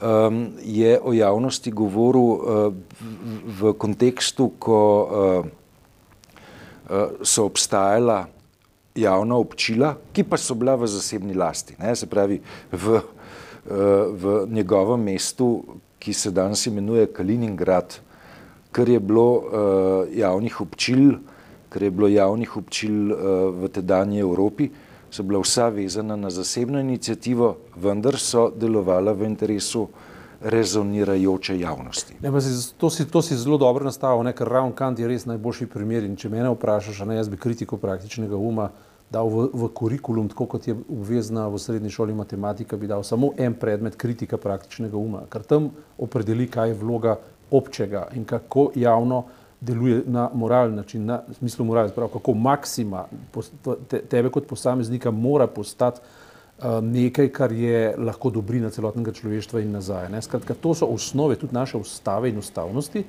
um, 0.02 0.54
je 0.62 1.00
o 1.02 1.14
javnosti 1.14 1.72
govoril 1.72 2.30
uh, 2.30 2.40
v 3.60 3.74
kontekstu, 3.74 4.54
ko 4.60 4.80
uh, 4.80 5.08
uh, 6.90 7.24
so 7.26 7.46
obstajala 7.50 8.28
javna 9.00 9.38
občila, 9.38 9.96
ki 10.12 10.28
pa 10.28 10.38
so 10.38 10.56
bila 10.56 10.76
v 10.76 10.90
zasebni 10.90 11.34
lasti. 11.34 11.76
Ne? 11.80 11.96
Se 11.96 12.10
pravi, 12.10 12.42
v, 12.72 12.86
uh, 13.00 13.04
v 14.12 14.46
njegovem 14.52 15.00
mestu, 15.00 15.80
ki 16.00 16.14
se 16.14 16.32
danes 16.32 16.66
imenuje 16.68 17.08
Kaliningrad, 17.12 18.00
kar 18.72 18.90
je 18.90 19.00
bilo 19.00 19.28
uh, 19.34 19.44
javnih 20.14 20.62
občil, 20.62 21.18
kar 21.70 21.84
je 21.84 21.92
bilo 21.92 22.08
javnih 22.08 22.58
občil 22.58 23.12
uh, 23.12 23.18
v 23.56 23.70
tedanji 23.74 24.20
Evropi, 24.20 24.70
so 25.12 25.24
bila 25.24 25.42
vsa 25.42 25.70
vezana 25.70 26.16
na 26.16 26.30
zasebno 26.30 26.80
inicijativo, 26.80 27.56
vendar 27.76 28.20
so 28.20 28.50
delovala 28.56 29.12
v 29.14 29.26
interesu 29.26 29.88
rezonirajoče 30.42 31.60
javnosti. 31.60 32.14
Ne, 32.22 32.42
si, 32.42 32.74
to, 32.78 32.90
si, 32.90 33.06
to 33.12 33.22
si 33.22 33.36
zelo 33.36 33.58
dobro 33.58 33.86
nastavil, 33.86 34.24
ker 34.34 34.48
Ravn 34.48 34.72
Kant 34.72 35.00
je 35.00 35.08
res 35.08 35.26
najboljši 35.26 35.68
primer. 35.68 36.06
In 36.08 36.16
če 36.16 36.30
me 36.30 36.46
vprašaš, 36.48 37.04
ne, 37.08 37.18
jaz 37.20 37.30
bi 37.30 37.38
kritiko 37.38 37.78
praktičnega 37.78 38.38
uma 38.38 38.70
dal 39.12 39.28
v, 39.28 39.50
v 39.54 39.70
kurikulum, 39.74 40.30
tako 40.30 40.46
kot 40.46 40.68
je 40.70 40.76
obvezna 40.78 41.48
v 41.50 41.60
srednji 41.60 41.90
šoli 41.90 42.14
matematika, 42.14 42.78
bi 42.78 42.88
dal 42.88 43.04
samo 43.04 43.34
en 43.38 43.56
predmet 43.58 43.98
kritika 43.98 44.38
praktičnega 44.38 44.98
uma, 44.98 45.26
ker 45.30 45.44
tam 45.44 45.72
opredeli, 45.98 46.48
kaj 46.48 46.72
je 46.72 46.78
vloga 46.78 47.18
občega 47.52 48.08
in 48.14 48.26
kako 48.26 48.72
javno 48.76 49.24
deluje 49.62 50.04
na 50.08 50.30
moralni 50.34 50.76
način, 50.76 51.06
na 51.06 51.22
smislu 51.38 51.66
moralne, 51.66 51.92
prav 51.96 52.08
kako 52.08 52.34
maksima 52.34 53.06
te, 53.90 54.02
tebe 54.02 54.30
kot 54.30 54.48
posameznika 54.48 55.12
mora 55.12 55.48
postati 55.48 56.00
uh, 56.00 56.66
nekaj, 56.84 57.30
kar 57.30 57.52
je 57.52 57.96
lahko 57.98 58.30
dobrina 58.30 58.70
celotnega 58.70 59.12
človeštva 59.12 59.62
in 59.62 59.72
nazaj. 59.72 60.10
Ne? 60.10 60.22
Skratka, 60.22 60.54
to 60.54 60.74
so 60.74 60.86
osnove 60.86 61.36
tudi 61.36 61.54
naše 61.54 61.78
ustave 61.78 62.30
in 62.30 62.38
ustavnosti 62.38 63.04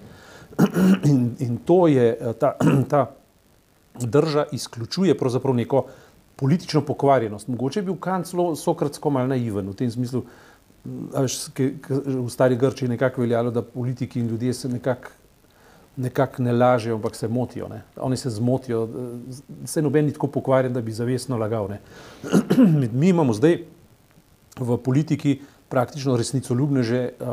in, 1.11 1.35
in 1.39 1.57
to 1.65 1.87
je 1.87 2.17
uh, 2.21 2.33
ta, 2.33 2.57
ta 2.91 3.07
drža 4.01 4.47
izključuje 4.53 5.19
pravzaprav 5.19 5.55
neko 5.55 5.87
politično 6.37 6.81
pokvarjenost. 6.81 7.49
Mogoče 7.49 7.81
je 7.81 7.85
bil 7.85 7.97
Kant 7.97 8.27
zelo 8.27 8.57
sokratsko 8.57 9.11
mal 9.11 9.29
naiven 9.29 9.69
v 9.69 9.75
tem 9.77 9.91
smislu, 9.91 10.23
Veš, 10.85 11.39
v 11.95 12.29
stari 12.33 12.57
Grči 12.57 12.85
je 12.85 12.95
nekako 12.95 13.21
veljalo, 13.21 13.51
da 13.51 13.63
politiki 13.63 14.21
in 14.21 14.29
ljudje 14.29 14.55
se 14.55 14.69
nekako 14.69 15.11
nekako 15.97 16.43
ne 16.43 16.53
lažejo, 16.53 16.95
ampak 16.95 17.17
se 17.17 17.29
motijo. 17.29 17.69
Ne. 17.69 17.83
Oni 17.97 18.17
se 18.17 18.31
zmotijo, 18.31 18.89
se 19.65 19.83
noben 19.83 20.05
ni 20.05 20.13
tako 20.13 20.27
pokvarjen, 20.27 20.73
da 20.73 20.81
bi 20.81 20.93
zavestno 20.93 21.37
lagal. 21.37 21.69
Mi 22.93 23.09
imamo 23.09 23.33
zdaj 23.33 23.59
v 24.61 24.77
politiki 24.77 25.41
praktično 25.69 26.17
resnicoljubne 26.17 26.83
že 26.83 27.13
uh, 27.21 27.27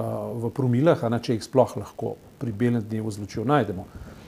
v 0.44 0.51
promilah, 0.54 1.04
a 1.04 1.10
ne 1.10 1.20
če 1.24 1.38
jih 1.38 1.44
sploh 1.44 1.77
lahko 1.77 2.16
pri 2.38 2.51
belem 2.51 2.84
dnevu 2.84 3.12
zločijo 3.12 3.46
najdemo. 3.46 3.86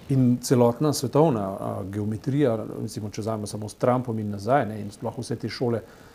In 0.10 0.38
celotna 0.42 0.94
svetovna 0.94 1.50
uh, 1.52 1.84
geometrija, 1.94 2.56
recimo, 2.82 3.10
če 3.10 3.22
vzamemo 3.22 3.48
samo 3.48 3.70
s 3.70 3.78
Trumpom 3.78 4.20
in 4.20 4.32
nazaj, 4.34 4.66
ne, 4.66 4.80
in 4.82 4.90
sploh 4.92 5.20
vse 5.20 5.36
te 5.38 5.50
šole 5.50 5.84
uh, 5.84 6.09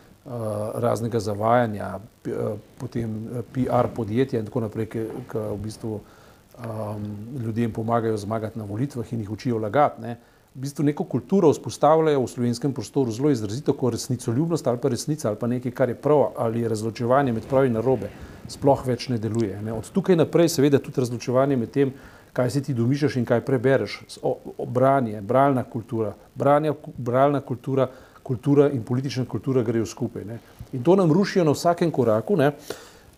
raznega 0.81 1.19
zavajanja, 1.19 1.99
uh, 1.99 2.59
potem 2.77 3.27
PR 3.53 3.91
podjetja 3.95 4.39
in 4.39 4.45
tako 4.45 4.65
naprej, 4.65 4.87
ki 4.89 5.07
v 5.33 5.57
bistvu 5.61 5.99
um, 5.99 7.03
ljudem 7.43 7.73
pomagajo 7.73 8.17
zmagati 8.17 8.59
na 8.59 8.65
volitvah 8.65 9.13
in 9.13 9.19
jih 9.19 9.31
učijo 9.31 9.57
lagati. 9.57 10.01
Ne. 10.01 10.17
V 10.55 10.59
bistvu 10.63 10.85
neko 10.85 11.03
kulturo 11.03 11.49
vzpostavljajo 11.51 12.21
v 12.23 12.27
slovenskem 12.27 12.73
prostoru 12.73 13.11
zelo 13.11 13.29
izrazito, 13.29 13.73
kot 13.73 13.93
resnicoljubnost 13.93 14.67
ali 14.67 14.79
pa 14.81 14.89
resnica 14.89 15.27
ali 15.27 15.37
pa 15.39 15.47
nekaj, 15.47 15.71
kar 15.71 15.89
je 15.89 15.95
prav 15.95 16.31
ali 16.37 16.61
je 16.61 16.69
razločevanje 16.69 17.33
med 17.33 17.45
prav 17.49 17.65
in 17.65 17.73
narobe, 17.75 18.09
sploh 18.47 18.85
več 18.87 19.09
ne 19.09 19.17
deluje. 19.17 19.61
Ne. 19.61 19.73
Od 19.73 19.91
tukaj 19.91 20.15
naprej 20.15 20.49
seveda 20.49 20.79
tudi 20.79 21.03
razločevanje 21.03 21.57
med 21.57 21.71
tem, 21.71 21.91
kaj 22.33 22.49
si 22.49 22.63
ti 22.63 22.73
domišljaš 22.73 23.15
in 23.15 23.25
kaj 23.25 23.41
prebereš. 23.45 23.99
O, 24.21 24.37
o 24.57 24.65
branje, 24.65 25.21
bralna 25.21 25.63
kultura, 25.63 26.13
branje, 26.35 26.73
bralna 26.97 27.41
kultura, 27.41 27.87
kultura 28.25 28.71
in 28.73 28.83
politična 28.83 29.25
kultura 29.29 29.63
grejo 29.63 29.85
skupaj. 29.85 30.25
Ne. 30.25 30.39
In 30.73 30.83
to 30.83 30.95
nam 30.95 31.11
rušijo 31.13 31.43
na 31.45 31.53
vsakem 31.53 31.91
koraku. 31.91 32.37
Ne. 32.37 32.51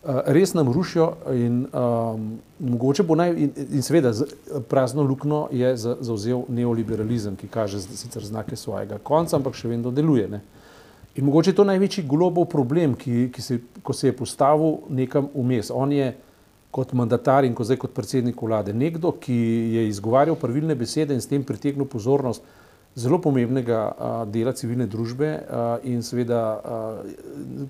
Eh, 0.07 0.21
res 0.25 0.53
nam 0.53 0.69
rušijo 0.73 1.13
in 1.33 1.65
um, 1.73 2.27
mogoče 2.59 3.03
bo 3.03 3.15
naj, 3.15 3.31
in, 3.31 3.49
in 3.69 3.81
seveda 3.81 4.11
prazno 4.69 5.03
lukno 5.03 5.47
je 5.51 5.73
zauzel 5.77 6.43
neoliberalizem, 6.47 7.35
ki 7.35 7.47
kaže 7.47 7.81
sicer 7.81 8.23
znake 8.25 8.55
svojega 8.55 8.99
konca, 9.03 9.35
ampak 9.35 9.57
še 9.57 9.67
vedno 9.67 9.91
deluje. 9.91 10.27
Ne? 10.31 10.41
In 11.15 11.25
mogoče 11.25 11.51
je 11.51 11.57
to 11.57 11.65
največji 11.67 12.05
globov 12.07 12.45
problem, 12.51 12.93
ki, 12.95 13.29
ki 13.33 13.41
se, 13.41 13.59
ko 13.83 13.93
se 13.93 14.07
je 14.07 14.15
postavil 14.15 14.77
nekam 14.89 15.31
vmes. 15.33 15.73
On 15.73 15.91
je 15.91 16.13
kot 16.71 16.93
mandatar 16.93 17.43
in 17.43 17.55
ko 17.57 17.65
zdaj 17.65 17.79
kot 17.81 17.95
predsednik 17.95 18.41
vlade 18.41 18.73
nekdo, 18.73 19.11
ki 19.11 19.35
je 19.73 19.87
izgovarjal 19.87 20.37
pravilne 20.37 20.75
besede 20.75 21.15
in 21.15 21.23
s 21.23 21.27
tem 21.27 21.43
pritegnil 21.43 21.87
pozornost 21.89 22.43
zelo 22.97 23.19
pomembnega 23.21 23.81
dela 24.33 24.53
civilne 24.57 24.87
družbe 24.89 25.29
in 25.85 26.01
seveda 26.01 26.41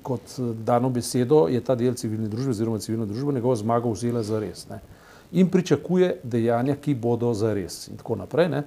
kot 0.04 0.38
dano 0.64 0.90
besedo 0.90 1.48
je 1.52 1.60
ta 1.62 1.76
del 1.76 2.00
civilne 2.00 2.32
družbe 2.32 2.56
oziroma 2.56 2.80
civilna 2.80 3.06
družba 3.06 3.36
njegovo 3.36 3.56
zmago 3.56 3.92
vzela 3.92 4.24
za 4.24 4.40
res. 4.40 4.66
Ne. 4.72 4.80
In 5.36 5.52
pričakuje 5.52 6.22
dejanja, 6.24 6.78
ki 6.80 6.96
bodo 6.96 7.34
za 7.36 7.52
res 7.54 7.90
in 7.92 8.00
tako 8.00 8.16
naprej. 8.24 8.50
Ne. 8.56 8.64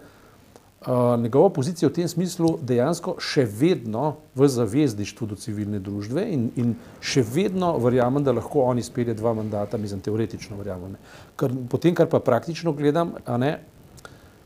Njegova 1.21 1.50
pozicija 1.52 1.88
v 1.88 1.93
tem 1.97 2.09
smislu 2.09 2.55
dejansko 2.64 3.19
še 3.21 3.45
vedno 3.45 4.14
v 4.37 4.49
zavezništvu 4.49 5.26
do 5.33 5.37
civilne 5.37 5.81
družbe 5.81 6.25
in, 6.25 6.47
in 6.57 6.71
še 7.00 7.25
vedno 7.25 7.75
verjamem, 7.81 8.25
da 8.25 8.33
lahko 8.33 8.64
on 8.69 8.81
izpelje 8.81 9.17
dva 9.17 9.35
mandata, 9.37 9.81
mislim, 9.81 10.00
teoretično 10.00 10.57
verjamem. 10.57 10.97
Ker, 11.37 11.52
potem, 11.69 11.97
kar 11.97 12.09
pa 12.09 12.21
praktično 12.25 12.73
gledam, 12.73 13.12
ne, 13.40 13.59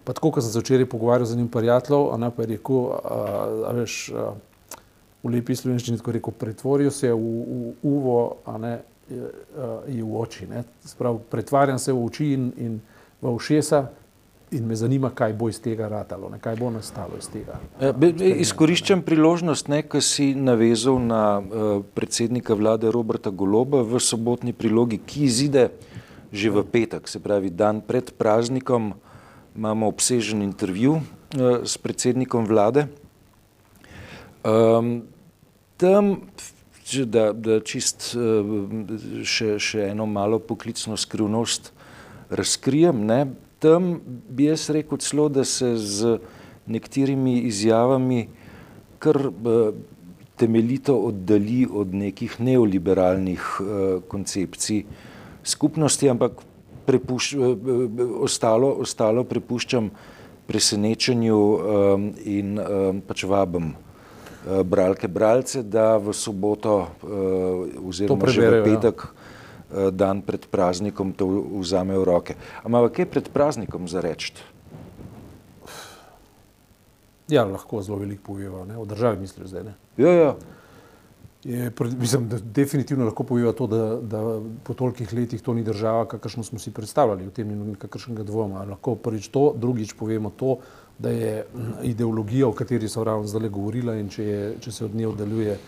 Pa 0.04 0.12
tako, 0.12 0.34
ko 0.36 0.42
sem 0.44 0.52
se 0.52 0.60
včeraj 0.60 0.86
pogovarjal 0.86 1.26
z 1.26 1.38
enim 1.38 1.48
prijateljem, 1.48 2.08
ona 2.12 2.30
pa 2.30 2.44
je 2.44 2.48
rekel, 2.54 2.90
a 3.68 3.72
veš, 3.72 4.12
a, 4.12 4.32
v 5.24 5.32
lepi 5.32 5.56
slovenščini 5.56 6.00
tako 6.00 6.12
rekel, 6.18 6.36
pretvorijo 6.38 6.92
se 6.92 7.12
v, 7.12 7.16
v 7.16 7.74
uvo, 7.88 8.18
a 8.44 8.58
ne, 8.60 8.74
je, 9.08 9.20
a, 9.24 9.68
je 9.88 10.02
v 10.04 10.20
oči. 10.20 10.48
Ne. 10.50 10.64
Sprav, 10.84 11.22
pretvarjam 11.32 11.80
se 11.80 11.92
v 11.92 12.04
oči 12.04 12.32
in, 12.36 12.50
in 12.60 12.80
v 13.22 13.32
ušesa 13.32 13.86
in 14.54 14.66
me 14.66 14.76
zanima, 14.76 15.10
kaj 15.10 15.32
bo 15.32 15.48
iz 15.48 15.58
tega 15.60 15.88
ratalo, 15.88 16.28
ne, 16.30 16.38
kaj 16.38 16.56
bo 16.60 16.70
nastalo 16.70 17.18
iz 17.18 17.26
tega. 17.32 17.56
Ja, 17.80 17.92
be, 17.92 18.12
be, 18.14 18.28
izkoriščam 18.44 19.02
priložnost, 19.02 19.70
ne, 19.72 19.82
ko 19.82 20.02
si 20.04 20.30
navezal 20.36 21.00
na 21.02 21.24
uh, 21.40 21.80
predsednika 21.96 22.54
vlade 22.54 22.92
Roberta 22.94 23.32
Goloba 23.34 23.82
v 23.82 23.98
sobotni 23.98 24.54
prilogi, 24.54 25.00
ki 25.00 25.26
izide 25.26 25.68
že 26.34 26.50
v 26.50 26.64
petek, 26.66 27.06
se 27.06 27.22
pravi 27.22 27.46
dan 27.54 27.78
pred 27.78 28.10
praznikom, 28.18 28.96
imamo 29.56 29.88
obsežen 29.88 30.42
intervju 30.42 30.92
uh, 30.92 31.02
s 31.64 31.78
predsednikom 31.78 32.46
vlade. 32.46 32.86
Um, 34.44 35.02
tam, 35.76 36.16
da, 37.06 37.32
da 37.32 37.60
čist 37.64 38.12
uh, 38.18 39.22
še, 39.24 39.56
še 39.58 39.88
eno 39.90 40.06
malo 40.06 40.38
poklicno 40.38 40.98
skrivnost 41.00 41.72
razkrijem, 42.34 43.04
ne, 43.06 43.20
tam 43.62 43.96
bi 44.04 44.50
jaz 44.50 44.68
rekel 44.74 45.00
celo, 45.00 45.28
da 45.32 45.44
se 45.48 45.76
z 45.78 46.18
nekaterimi 46.66 47.38
izjavami 47.48 48.26
kar 48.98 49.20
uh, 49.28 49.74
temeljito 50.36 50.96
oddali 51.08 51.62
od 51.70 51.94
nekih 51.94 52.40
neoliberalnih 52.40 53.48
uh, 53.60 53.68
koncepcij 54.08 54.82
skupnosti, 55.44 56.08
ampak 56.10 56.42
prepuš, 56.86 57.32
eh, 57.32 57.38
eh, 57.38 58.02
ostalo, 58.24 58.70
ostalo 58.84 59.24
prepuščam 59.24 59.90
presenečenju 60.44 61.36
um, 61.40 62.08
in 62.28 62.58
um, 62.60 63.00
pač 63.00 63.24
vabim 63.24 63.72
uh, 63.72 64.60
bralke, 64.60 65.08
bralce, 65.08 65.62
da 65.64 65.96
v 65.96 66.12
soboto 66.12 66.74
uh, 66.84 67.88
oziroma 67.88 68.28
že 68.28 68.44
v 68.44 68.58
ja. 68.60 68.64
petek, 68.66 69.06
ja. 69.08 69.08
uh, 69.08 69.88
dan 69.88 70.20
pred 70.20 70.44
praznikom, 70.44 71.16
to 71.16 71.24
vzamejo 71.64 72.04
v 72.04 72.08
roke. 72.08 72.36
Ampak 72.60 73.00
kaj 73.00 73.08
pred 73.08 73.32
praznikom 73.32 73.88
za 73.88 74.04
reči? 74.04 74.36
Ja, 77.32 77.48
lahko 77.48 77.80
zelo 77.80 78.04
veliko 78.04 78.36
povejo, 78.36 78.68
o 78.76 78.84
državi 78.84 79.24
misliš 79.24 79.48
zdaj. 79.48 79.64
Ne? 79.64 79.74
Ja, 79.96 80.12
ja. 80.12 80.30
Je, 81.44 81.72
mislim, 81.98 82.28
da 82.28 82.38
definitivno 82.38 83.04
lahko 83.04 83.24
poveva 83.24 83.52
to, 83.52 83.66
da, 83.66 83.96
da 84.00 84.40
po 84.64 84.74
tolikih 84.74 85.12
letih 85.12 85.42
to 85.42 85.54
ni 85.54 85.62
država, 85.62 86.06
kakršno 86.08 86.42
smo 86.42 86.58
si 86.58 86.72
predstavljali, 86.72 87.26
v 87.26 87.30
tem 87.36 87.48
ni 87.48 87.56
nikakršnega 87.74 88.24
dvoma. 88.24 88.64
Lahko 88.64 88.94
prvič 88.96 89.28
to, 89.28 89.52
drugič 89.56 89.92
povemo 89.98 90.32
to, 90.36 90.56
da 90.98 91.10
je 91.10 91.44
ideologija, 91.82 92.48
o 92.48 92.52
kateri 92.52 92.88
so 92.88 93.04
ravno 93.04 93.26
zdaj 93.28 93.48
govorila 93.48 93.96
in 94.00 94.08
če, 94.08 94.24
je, 94.24 94.44
če 94.64 94.72
se 94.72 94.84
od 94.84 94.94
nje 94.94 95.08
oddaljuje 95.08 95.58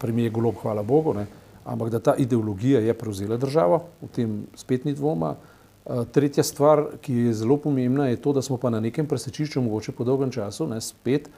premijer 0.00 0.32
Golob, 0.32 0.58
hvala 0.62 0.82
Bogu, 0.82 1.14
ne, 1.14 1.26
ampak 1.64 1.90
da 1.94 2.00
ta 2.00 2.14
ideologija 2.18 2.80
je 2.80 2.94
prevzela 2.94 3.36
državo, 3.36 3.82
v 4.02 4.08
tem 4.16 4.38
spet 4.56 4.84
ni 4.84 4.96
dvoma. 4.98 5.36
Tretja 6.12 6.42
stvar, 6.42 6.82
ki 7.00 7.28
je 7.28 7.34
zelo 7.34 7.56
pomembna, 7.56 8.08
je 8.08 8.18
to, 8.20 8.32
da 8.32 8.42
smo 8.42 8.58
pa 8.58 8.70
na 8.70 8.80
nekem 8.80 9.06
presečišču, 9.06 9.62
mogoče 9.62 9.92
po 9.92 10.04
dolgem 10.04 10.32
času, 10.34 10.66
ne, 10.68 10.80
spet, 10.84 11.30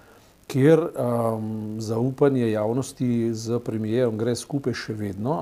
kjer 0.50 0.80
um, 0.80 1.76
zaupanje 1.78 2.50
javnosti 2.50 3.35
z 3.35 3.61
premijerom 3.64 4.19
gre 4.19 4.35
skupaj 4.37 4.75
še 4.75 4.95
vedno. 4.99 5.37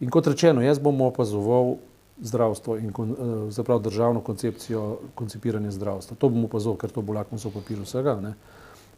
In 0.00 0.10
kot 0.10 0.30
rečeno, 0.30 0.62
jaz 0.62 0.78
bom 0.78 1.00
opazoval 1.02 1.74
zdravstvo 2.22 2.76
in 2.78 2.92
kon, 2.94 3.10
uh, 3.10 3.16
zapravo 3.50 3.80
državno 3.82 4.22
koncepcijo 4.22 5.00
koncipiranja 5.18 5.72
zdravstva. 5.74 6.16
To 6.16 6.30
bom 6.30 6.46
opazoval, 6.46 6.78
ker 6.78 6.94
to 6.94 7.02
bo 7.02 7.16
lakmusov 7.16 7.56
papir 7.56 7.82
vsega. 7.82 8.14
Ne? 8.22 8.34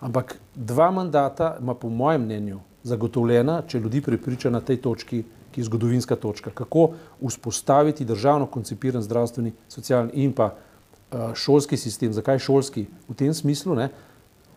Ampak 0.03 0.37
dva 0.55 0.91
mandata 0.91 1.57
ima 1.61 1.75
po 1.75 1.89
mojem 1.89 2.27
mnenju 2.27 2.61
zagotovljena, 2.83 3.63
če 3.67 3.81
ljudi 3.81 4.03
prepriča 4.03 4.51
na 4.51 4.61
tej 4.61 4.83
točki, 4.83 5.23
ki 5.53 5.61
je 5.61 5.69
zgodovinska 5.69 6.17
točka, 6.17 6.51
kako 6.51 6.95
vzpostaviti 7.21 8.05
državno 8.05 8.47
koncipiran 8.47 9.03
zdravstveni, 9.03 9.53
socialni 9.69 10.25
in 10.25 10.33
pa 10.33 10.53
uh, 10.53 11.33
šolski 11.35 11.77
sistem. 11.77 12.13
Zakaj 12.13 12.43
šolski? 12.43 12.87
V 13.09 13.15
tem 13.15 13.35
smislu, 13.35 13.77
ne? 13.79 13.89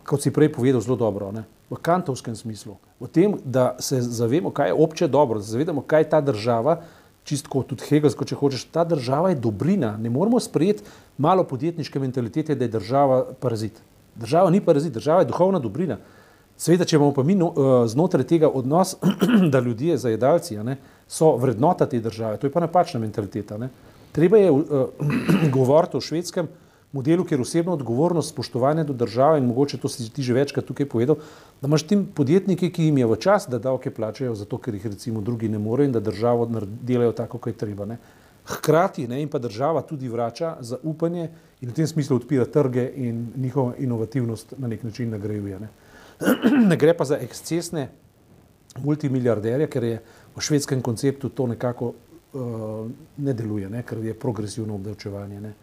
Kot 0.06 0.22
si 0.22 0.30
prej 0.30 0.52
povedal, 0.54 0.80
zelo 0.80 0.96
dobro, 0.96 1.32
ne? 1.32 1.44
v 1.66 1.78
kantovskem 1.82 2.36
smislu, 2.38 2.76
v 3.02 3.08
tem, 3.10 3.34
da 3.42 3.74
se 3.82 3.98
zavemo, 3.98 4.52
kaj 4.54 4.70
je 4.70 4.74
obče 4.78 5.08
dobro, 5.10 5.38
da 5.38 5.44
se 5.44 5.56
zavedamo, 5.58 5.82
kaj 5.82 6.00
je 6.00 6.10
ta 6.10 6.20
država, 6.22 6.76
čistko 7.26 7.64
tudi 7.66 7.82
hegelsko, 7.88 8.24
če 8.24 8.38
hočeš, 8.38 8.68
ta 8.70 8.84
država 8.86 9.32
je 9.32 9.40
dobrina. 9.42 9.96
Ne 9.98 10.10
moramo 10.10 10.38
sprejeti 10.40 10.86
malo 11.18 11.42
podjetniške 11.44 11.98
mentalitete, 11.98 12.54
da 12.54 12.64
je 12.64 12.76
država 12.76 13.24
parazit. 13.40 13.80
Država 14.14 14.50
ni 14.50 14.60
parazit, 14.62 14.94
država 14.94 15.24
je 15.24 15.30
duhovna 15.32 15.58
dobrina. 15.58 15.98
Sveda, 16.56 16.86
če 16.88 16.96
imamo 16.96 17.12
pa 17.12 17.24
mi 17.26 17.34
no, 17.34 17.50
uh, 17.50 17.74
znotraj 17.90 18.24
tega 18.30 18.48
odnos, 18.48 18.94
da 19.52 19.60
ljudje, 19.60 19.98
zajedalci, 19.98 20.56
ne, 20.64 20.78
so 21.08 21.34
vrednota 21.36 21.86
te 21.86 22.00
države, 22.00 22.38
to 22.38 22.46
je 22.46 22.54
pa 22.54 22.62
napačna 22.62 23.00
mentaliteta. 23.02 23.58
Ne. 23.58 23.68
Treba 24.14 24.38
je 24.38 24.54
uh, 24.54 24.62
govoriti 25.56 25.98
o 25.98 26.00
švedskem, 26.00 26.48
modelu, 26.96 27.24
kjer 27.24 27.40
osebno 27.40 27.74
odgovornost, 27.76 28.32
spoštovanje 28.32 28.84
do 28.88 28.96
države 28.96 29.38
in 29.38 29.46
mogoče 29.46 29.78
to 29.78 29.88
si 29.92 30.08
ti 30.10 30.22
že 30.22 30.34
večkrat 30.34 30.64
tukaj 30.64 30.88
povedal, 30.88 31.16
da 31.60 31.68
imaš 31.68 31.86
tim 31.86 32.06
podjetniki, 32.14 32.70
ki 32.72 32.88
jim 32.88 32.98
je 32.98 33.06
v 33.06 33.18
čas, 33.20 33.48
da 33.52 33.60
davke 33.62 33.90
plačajo, 33.90 34.34
zato 34.34 34.58
ker 34.58 34.74
jih 34.74 34.86
recimo 34.86 35.20
drugi 35.20 35.48
ne 35.48 35.58
morejo 35.58 35.90
in 35.90 35.96
da 35.96 36.00
državo 36.00 36.48
delajo 36.66 37.12
tako, 37.12 37.38
kot 37.38 37.52
je 37.54 37.58
treba. 37.58 37.86
Ne. 37.86 37.98
Hkrati 38.46 39.08
ne, 39.08 39.20
pa 39.26 39.38
država 39.42 39.82
tudi 39.82 40.08
vrača 40.08 40.56
zaupanje 40.60 41.28
in 41.60 41.70
v 41.70 41.74
tem 41.74 41.86
smislu 41.86 42.16
odpira 42.16 42.44
trge 42.44 42.88
in 42.96 43.26
njihovo 43.36 43.74
inovativnost 43.78 44.54
na 44.58 44.68
nek 44.68 44.84
način 44.84 45.10
nagrajuje. 45.10 45.60
Ne. 45.60 45.68
ne 46.70 46.76
gre 46.76 46.94
pa 46.96 47.04
za 47.04 47.18
ekscesne 47.20 47.88
multimiliarderje, 48.84 49.66
ker 49.72 49.84
je 49.84 50.00
v 50.36 50.40
švedskem 50.40 50.82
konceptu 50.82 51.28
to 51.28 51.46
nekako 51.46 51.92
uh, 51.92 52.90
ne 53.16 53.34
deluje, 53.34 53.70
ne, 53.70 53.82
ker 53.82 54.04
je 54.04 54.14
progresivno 54.14 54.74
obdavčevanje. 54.74 55.40
Ne. 55.40 55.54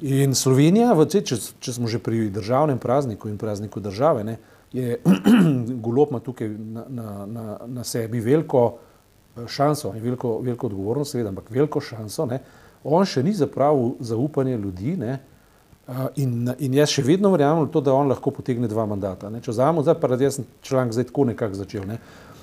In 0.00 0.34
Slovenija, 0.34 0.92
če, 1.08 1.38
če 1.60 1.72
smo 1.72 1.88
že 1.88 1.98
pri 2.02 2.28
državnem 2.30 2.78
prazniku 2.78 3.30
in 3.30 3.38
prazniku 3.38 3.80
države, 3.80 4.24
ne, 4.24 4.36
je 4.72 4.98
golob 5.84 6.10
ima 6.10 6.20
tukaj 6.20 6.48
na, 6.48 6.84
na, 6.88 7.26
na, 7.26 7.46
na 7.66 7.84
sebi 7.84 8.20
veliko 8.20 8.66
eh, 8.74 9.46
šanso 9.48 9.94
in 9.96 10.02
veliko, 10.02 10.38
veliko 10.44 10.68
odgovornost, 10.68 11.16
seveda, 11.16 11.32
ampak 11.32 11.50
veliko 11.50 11.80
šanso. 11.80 12.26
Ne. 12.26 12.42
On 12.84 13.06
še 13.06 13.22
ni 13.22 13.32
zapravil 13.34 13.96
zaupanje 14.04 14.58
ljudi 14.58 14.96
ne, 15.00 15.16
in, 16.18 16.50
in 16.58 16.74
jaz 16.74 16.92
še 16.92 17.02
vedno 17.06 17.30
verjamem 17.32 17.64
v 17.66 17.72
to, 17.74 17.80
da 17.80 17.94
on 17.94 18.10
lahko 18.10 18.30
potegne 18.34 18.68
dva 18.68 18.84
mandata. 18.90 19.30
Ne. 19.30 19.40
Če 19.42 19.54
vzamemo, 19.54 19.82
zdaj 19.86 19.98
pa 20.02 20.18
jaz 20.18 20.40
sem 20.40 20.46
članek 20.66 20.94
zdaj 20.94 21.08
tako 21.10 21.24
nekako 21.30 21.58
začel. 21.62 21.86
Ne. 21.88 21.96
Uh, 21.96 22.35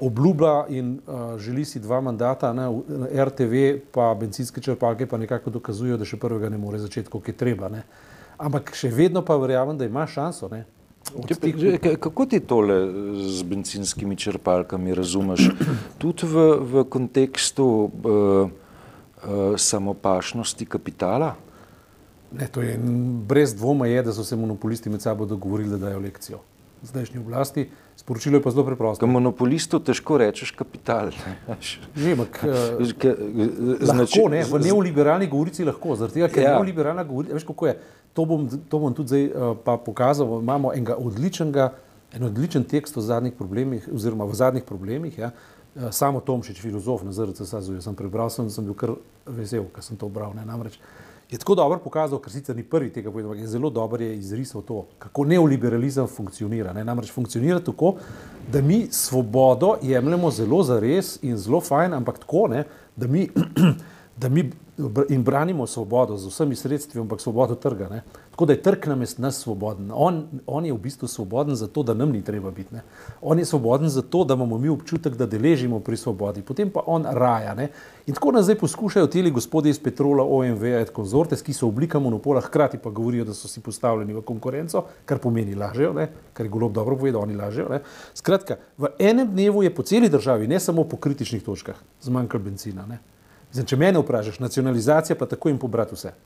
obljublja 0.00 0.66
in 0.68 1.00
uh, 1.06 1.38
želi 1.38 1.64
si 1.64 1.80
dva 1.80 2.00
mandata, 2.00 2.52
ne, 2.52 2.68
RTV 3.24 3.78
pa 3.92 4.14
benzinske 4.14 4.60
črpalke 4.60 5.06
pa 5.06 5.18
nekako 5.18 5.50
dokazujejo, 5.50 5.98
da 6.00 6.08
še 6.08 6.16
prvega 6.20 6.48
ne 6.48 6.58
more 6.58 6.78
začeti, 6.78 7.10
kot 7.10 7.28
je 7.28 7.34
treba. 7.36 7.68
Ne. 7.68 7.82
Ampak 8.38 8.72
še 8.76 8.88
vedno 8.94 9.22
pa 9.26 9.36
verjamem, 9.36 9.78
da 9.78 9.88
ima 9.88 10.06
šanso. 10.06 10.48
Ne. 10.52 10.64
Kako 12.00 12.26
ti 12.26 12.40
tole 12.44 12.76
z 13.26 13.44
benzinskimi 13.48 14.16
črpalkami 14.16 14.94
razumeš? 14.94 15.48
Tudi 16.00 16.28
v, 16.28 16.46
v 16.60 16.84
kontekstu 16.88 17.66
uh, 17.66 17.90
uh, 18.04 19.56
samopašnosti 19.56 20.68
kapitala? 20.68 21.34
Ne, 22.30 22.46
to 22.46 22.62
je 22.62 22.78
brez 23.26 23.56
dvoma, 23.58 23.90
je, 23.90 24.04
da 24.06 24.14
so 24.14 24.24
se 24.24 24.38
monopolisti 24.38 24.92
med 24.92 25.02
sabo 25.02 25.26
dogovorili, 25.26 25.74
da 25.74 25.88
dajo 25.88 25.98
lekcijo 25.98 26.44
zdajšnji 26.82 27.20
oblasti. 27.20 27.68
Sporočilo 28.00 28.38
je 28.38 28.42
pa 28.42 28.50
zelo 28.50 28.64
preprosto. 28.64 29.06
Monopolistu 29.06 29.76
težko 29.84 30.16
rečeš 30.22 30.54
kapital. 30.56 31.10
Ne, 31.96 32.14
ampak 32.14 32.38
lahko 33.90 34.28
ne, 34.32 34.40
v 34.48 34.60
neoliberalni 34.64 35.28
govorici 35.28 35.66
lahko, 35.68 35.98
zaradi 36.00 36.22
tega, 36.22 36.30
ker 36.32 36.46
ja. 36.46 36.54
neoliberalna 36.56 37.04
govorica, 37.04 37.36
veš 37.36 37.44
kako 37.50 37.68
je, 37.68 37.74
to 38.16 38.24
bom, 38.24 38.46
to 38.72 38.80
bom 38.80 38.96
tudi 38.96 39.12
zdaj 39.12 39.26
uh, 39.28 39.52
pa 39.66 39.76
pokazal, 39.76 40.32
imamo 40.40 40.72
enega 40.72 40.96
odličnega, 40.96 41.68
en 42.16 42.24
odličen 42.30 42.64
tekst 42.64 42.96
o 42.96 43.04
zadnjih 43.04 43.36
problemih, 43.36 43.84
oziroma 43.92 44.24
v 44.24 44.40
zadnjih 44.40 44.64
problemih, 44.64 45.20
ja, 45.20 45.34
uh, 45.34 45.90
samo 45.92 46.24
Tomšič, 46.24 46.64
filozof 46.64 47.04
na 47.04 47.12
ZRC 47.12 47.44
Sazu, 47.44 47.76
sem 47.84 48.00
prebral, 48.00 48.32
sem, 48.32 48.48
sem 48.48 48.64
bil 48.64 48.80
kar 48.80 48.96
vesel, 49.28 49.68
ker 49.76 49.84
sem 49.84 50.00
to 50.00 50.08
bral, 50.08 50.32
ne, 50.32 50.48
namreč 50.48 50.80
uh, 50.80 51.09
je 51.30 51.38
tako 51.38 51.54
dobro 51.54 51.78
pokazal, 51.78 52.18
ker 52.18 52.32
sicer 52.32 52.56
ni 52.56 52.62
prvi 52.66 52.90
tega 52.90 53.10
povedal, 53.10 53.30
ampak 53.30 53.42
je 53.42 53.48
zelo 53.48 53.70
dobro 53.70 54.02
izrisal 54.04 54.62
to, 54.66 54.86
kako 54.98 55.24
neoliberalizem 55.24 56.06
funkcionira. 56.06 56.72
Ne? 56.72 56.84
Namreč 56.84 57.12
funkcionira 57.12 57.60
tako, 57.60 57.94
da 58.52 58.60
mi 58.60 58.86
svobodo 58.90 59.76
jemljemo 59.82 60.30
zelo 60.30 60.62
za 60.62 60.80
res 60.80 61.18
in 61.22 61.38
zelo 61.38 61.60
fajn, 61.60 61.94
ampak 61.94 62.18
tako, 62.18 62.48
ne, 62.48 62.64
da 62.96 63.06
mi, 63.06 63.28
da 64.20 64.28
mi 64.28 64.50
in 65.08 65.22
branimo 65.22 65.66
svobodo 65.66 66.16
z 66.16 66.26
vsemi 66.26 66.56
sredstvi, 66.56 67.00
ampak 67.00 67.20
svobodo 67.20 67.54
trga. 67.54 67.88
Ne? 67.88 68.02
Tako 68.40 68.46
da 68.46 68.52
je 68.52 68.62
trg 68.62 68.86
na 68.86 68.94
mest 68.94 69.18
nas 69.18 69.38
svoboden. 69.38 69.90
On, 69.94 70.28
on 70.46 70.66
je 70.66 70.72
v 70.72 70.78
bistvu 70.78 71.08
svoboden 71.08 71.54
zato, 71.54 71.82
da 71.82 71.94
nam 71.94 72.08
ni 72.08 72.22
treba 72.24 72.50
biti. 72.50 72.74
Ne? 72.74 72.80
On 73.20 73.38
je 73.38 73.44
svoboden 73.44 73.88
zato, 73.88 74.24
da 74.24 74.34
imamo 74.34 74.58
mi 74.58 74.68
občutek, 74.68 75.16
da 75.16 75.26
deležimo 75.26 75.80
pri 75.80 75.96
svobodi. 75.96 76.40
Potem 76.42 76.70
pa 76.70 76.80
on 76.86 77.04
raja. 77.04 77.52
Ne? 77.54 77.68
In 78.06 78.16
tako 78.16 78.32
nas 78.32 78.48
zdaj 78.48 78.56
poskušajo 78.62 79.10
teli 79.12 79.30
gospodi 79.30 79.68
iz 79.68 79.82
Petrola, 79.82 80.24
OMV, 80.24 80.64
et 80.78 80.92
konzortes, 80.96 81.42
ki 81.44 81.52
so 81.52 81.68
oblika 81.68 82.00
monopola, 82.00 82.40
hkrati 82.40 82.80
pa 82.80 82.90
govorijo, 82.90 83.28
da 83.28 83.36
so 83.36 83.48
si 83.48 83.60
postavljeni 83.60 84.16
v 84.16 84.24
konkurenco, 84.24 84.86
kar 85.04 85.20
pomeni 85.20 85.54
lažejo, 85.54 85.92
ne? 85.92 86.08
kar 86.32 86.48
je 86.48 86.56
golob 86.56 86.72
dobro 86.72 86.96
povedal, 86.96 87.28
oni 87.28 87.36
lažejo. 87.36 87.68
Ne? 87.68 87.82
Skratka, 88.16 88.56
v 88.78 88.94
enem 88.98 89.28
dnevu 89.36 89.68
je 89.68 89.74
po 89.74 89.84
celi 89.84 90.08
državi, 90.08 90.48
ne 90.48 90.60
samo 90.60 90.88
po 90.88 90.96
kritičnih 90.96 91.44
točkah, 91.44 91.76
zmanjkalo 92.08 92.48
benzina. 92.48 92.88
Ne? 92.88 93.02
Zdaj, 93.52 93.68
če 93.68 93.76
me 93.76 93.92
vprašaš, 94.00 94.40
nacionalizacija 94.40 95.20
pa 95.20 95.28
tako 95.28 95.52
jim 95.52 95.60
pobrati 95.60 96.00
vse. 96.00 96.16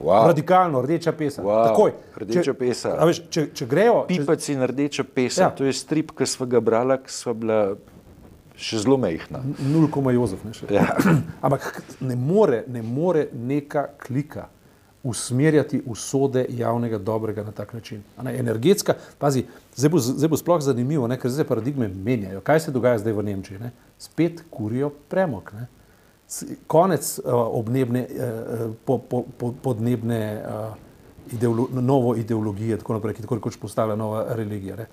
Wow. 0.00 0.26
Radikalno, 0.30 0.82
rdeča 0.82 1.12
pesa. 1.12 1.42
Wow. 1.42 1.68
Takoj. 1.70 1.92
Rdeča 2.16 2.42
če, 2.50 2.54
pesa. 2.54 2.94
Veš, 3.08 3.22
če, 3.30 3.46
če 3.56 3.68
grejo. 3.70 4.00
Pipac 4.08 4.48
in 4.52 4.64
rdeča 4.66 5.04
pesa. 5.04 5.46
Ja. 5.46 5.50
To 5.56 5.64
je 5.64 5.72
strip, 5.76 6.12
ki 6.16 6.28
smo 6.28 6.48
ga 6.50 6.60
brali, 6.60 6.98
ki 7.04 7.12
smo 7.12 7.34
bila 7.36 7.60
še 8.56 8.82
zelo 8.84 8.96
mehna. 9.00 9.42
Nul 9.68 9.88
koma 9.92 10.12
Jozef. 10.16 10.44
Ne, 10.44 10.56
ja. 10.72 10.88
Ampak 11.46 11.82
ne 12.00 12.16
more, 12.16 12.64
ne 12.68 12.82
more 12.82 13.28
neka 13.32 13.88
klika 14.06 14.48
usmerjati 15.06 15.82
usode 15.86 16.46
javnega 16.48 16.98
dobrega 16.98 17.44
na 17.44 17.52
tak 17.52 17.72
način. 17.72 18.02
Ne, 18.22 18.38
energetska, 18.38 18.94
pazi, 19.18 19.44
zdaj 19.76 19.90
bo, 19.90 19.98
zdaj 19.98 20.28
bo 20.28 20.36
sploh 20.36 20.62
zanimivo, 20.62 21.06
ne, 21.06 21.18
ker 21.20 21.30
zdaj 21.30 21.46
paradigme 21.46 21.88
menjajo. 21.88 22.40
Kaj 22.40 22.60
se 22.66 22.74
dogaja 22.74 22.98
zdaj 22.98 23.14
v 23.14 23.22
Nemčiji? 23.22 23.60
Ne? 23.62 23.70
Spet 23.98 24.42
kurijo 24.50 24.90
premok. 25.08 25.52
Ne? 25.52 25.68
Konec 26.66 27.18
uh, 27.18 27.34
obnebne, 27.34 28.06
uh, 28.10 28.70
po, 28.84 28.98
po, 28.98 29.24
po, 29.38 29.52
podnebne 29.62 30.42
uh, 30.42 30.74
ideolo 31.32 31.68
novo 31.72 32.16
ideologije, 32.16 32.78
tako 32.78 32.92
naprej, 32.92 33.14
ki 33.14 33.22
tako 33.22 33.34
rekoč 33.34 33.56
postala 33.56 33.96
nova 33.96 34.26
religija. 34.34 34.76
Ne. 34.76 34.86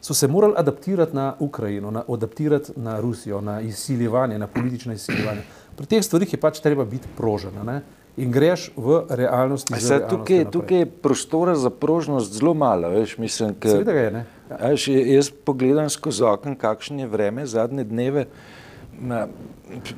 So 0.00 0.14
se 0.14 0.28
morali 0.28 0.54
adaptirati 0.56 1.16
na 1.16 1.34
Ukrajino, 1.38 1.90
na, 1.90 2.02
adaptirati 2.08 2.72
na 2.76 3.00
Rusijo, 3.00 3.40
na 3.40 3.60
izsiljevanje, 3.60 4.38
na 4.38 4.46
politično 4.46 4.92
izsiljevanje. 4.92 5.42
Pri 5.76 5.86
teh 5.86 6.04
stvarih 6.04 6.32
je 6.32 6.40
pač 6.40 6.60
treba 6.60 6.84
biti 6.84 7.08
prožen 7.16 7.54
ne. 7.66 7.80
in 8.16 8.32
greš 8.32 8.70
v 8.76 9.02
realnosti. 9.08 9.74
Zdaj, 9.80 10.08
tukaj, 10.10 10.44
tukaj 10.50 10.78
je 10.78 10.86
prostora 10.86 11.54
za 11.54 11.70
prožnost 11.70 12.32
zelo 12.32 12.54
malo. 12.54 12.88
Veš, 12.88 13.18
mislim, 13.18 13.54
ka, 13.54 13.68
Seveda 13.68 13.92
je. 13.92 14.10
Ne. 14.10 14.24
Ja. 14.50 14.56
Veš, 14.68 14.88
jaz 14.88 15.30
pogledam 15.44 15.90
skozi 15.90 16.24
okno, 16.24 16.56
kakšno 16.58 16.98
je 17.00 17.06
vreme 17.06 17.46
zadnje 17.46 17.84
dneve 17.84 18.26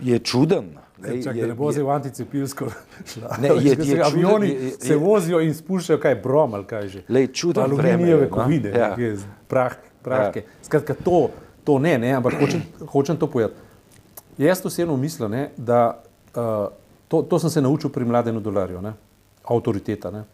je 0.02 0.18
čuden. 0.18 0.78
Ej, 1.04 1.22
Čak, 1.22 1.36
je, 1.36 1.42
da 1.42 1.48
ne 1.48 1.54
bo 1.54 1.72
zdaj 1.72 1.84
v 1.84 1.90
anticepilsko 1.90 2.66
šla. 3.04 3.36
Ne, 3.40 3.48
je, 3.48 3.74
je, 3.76 3.76
je, 3.86 4.02
avioni 4.02 4.48
je, 4.48 4.64
je, 4.64 4.70
se 4.80 4.96
vozijo 4.96 5.40
in 5.44 5.54
spuščajo 5.54 6.00
kaj 6.00 6.14
brom 6.22 6.54
ali 6.54 6.64
kaj 6.64 6.88
že. 6.88 7.02
Lej, 7.08 7.28
čuden 7.36 7.64
Aluminijeve 7.64 8.30
kovine, 8.32 8.72
ja. 8.72 8.94
prah, 9.48 9.76
prahke. 10.02 10.44
Ja. 10.46 10.64
Skratka, 10.64 10.96
to, 11.04 11.28
to 11.64 11.78
ne, 11.78 11.98
ne 11.98 12.14
ampak 12.16 12.38
hočem, 12.40 12.62
hočem 12.88 13.20
to 13.20 13.28
povedati. 13.28 13.60
Jaz 14.38 14.64
osebno 14.66 14.96
mislim, 14.96 15.30
ne, 15.30 15.42
da 15.56 16.02
uh, 16.34 16.72
to, 17.08 17.22
to 17.22 17.38
sem 17.38 17.50
se 17.50 17.62
naučil 17.62 17.90
pri 17.90 18.04
mladenu 18.04 18.40
dolarju, 18.40 18.80
ne, 18.82 18.94
avtoriteta, 19.44 20.10
ne, 20.10 20.24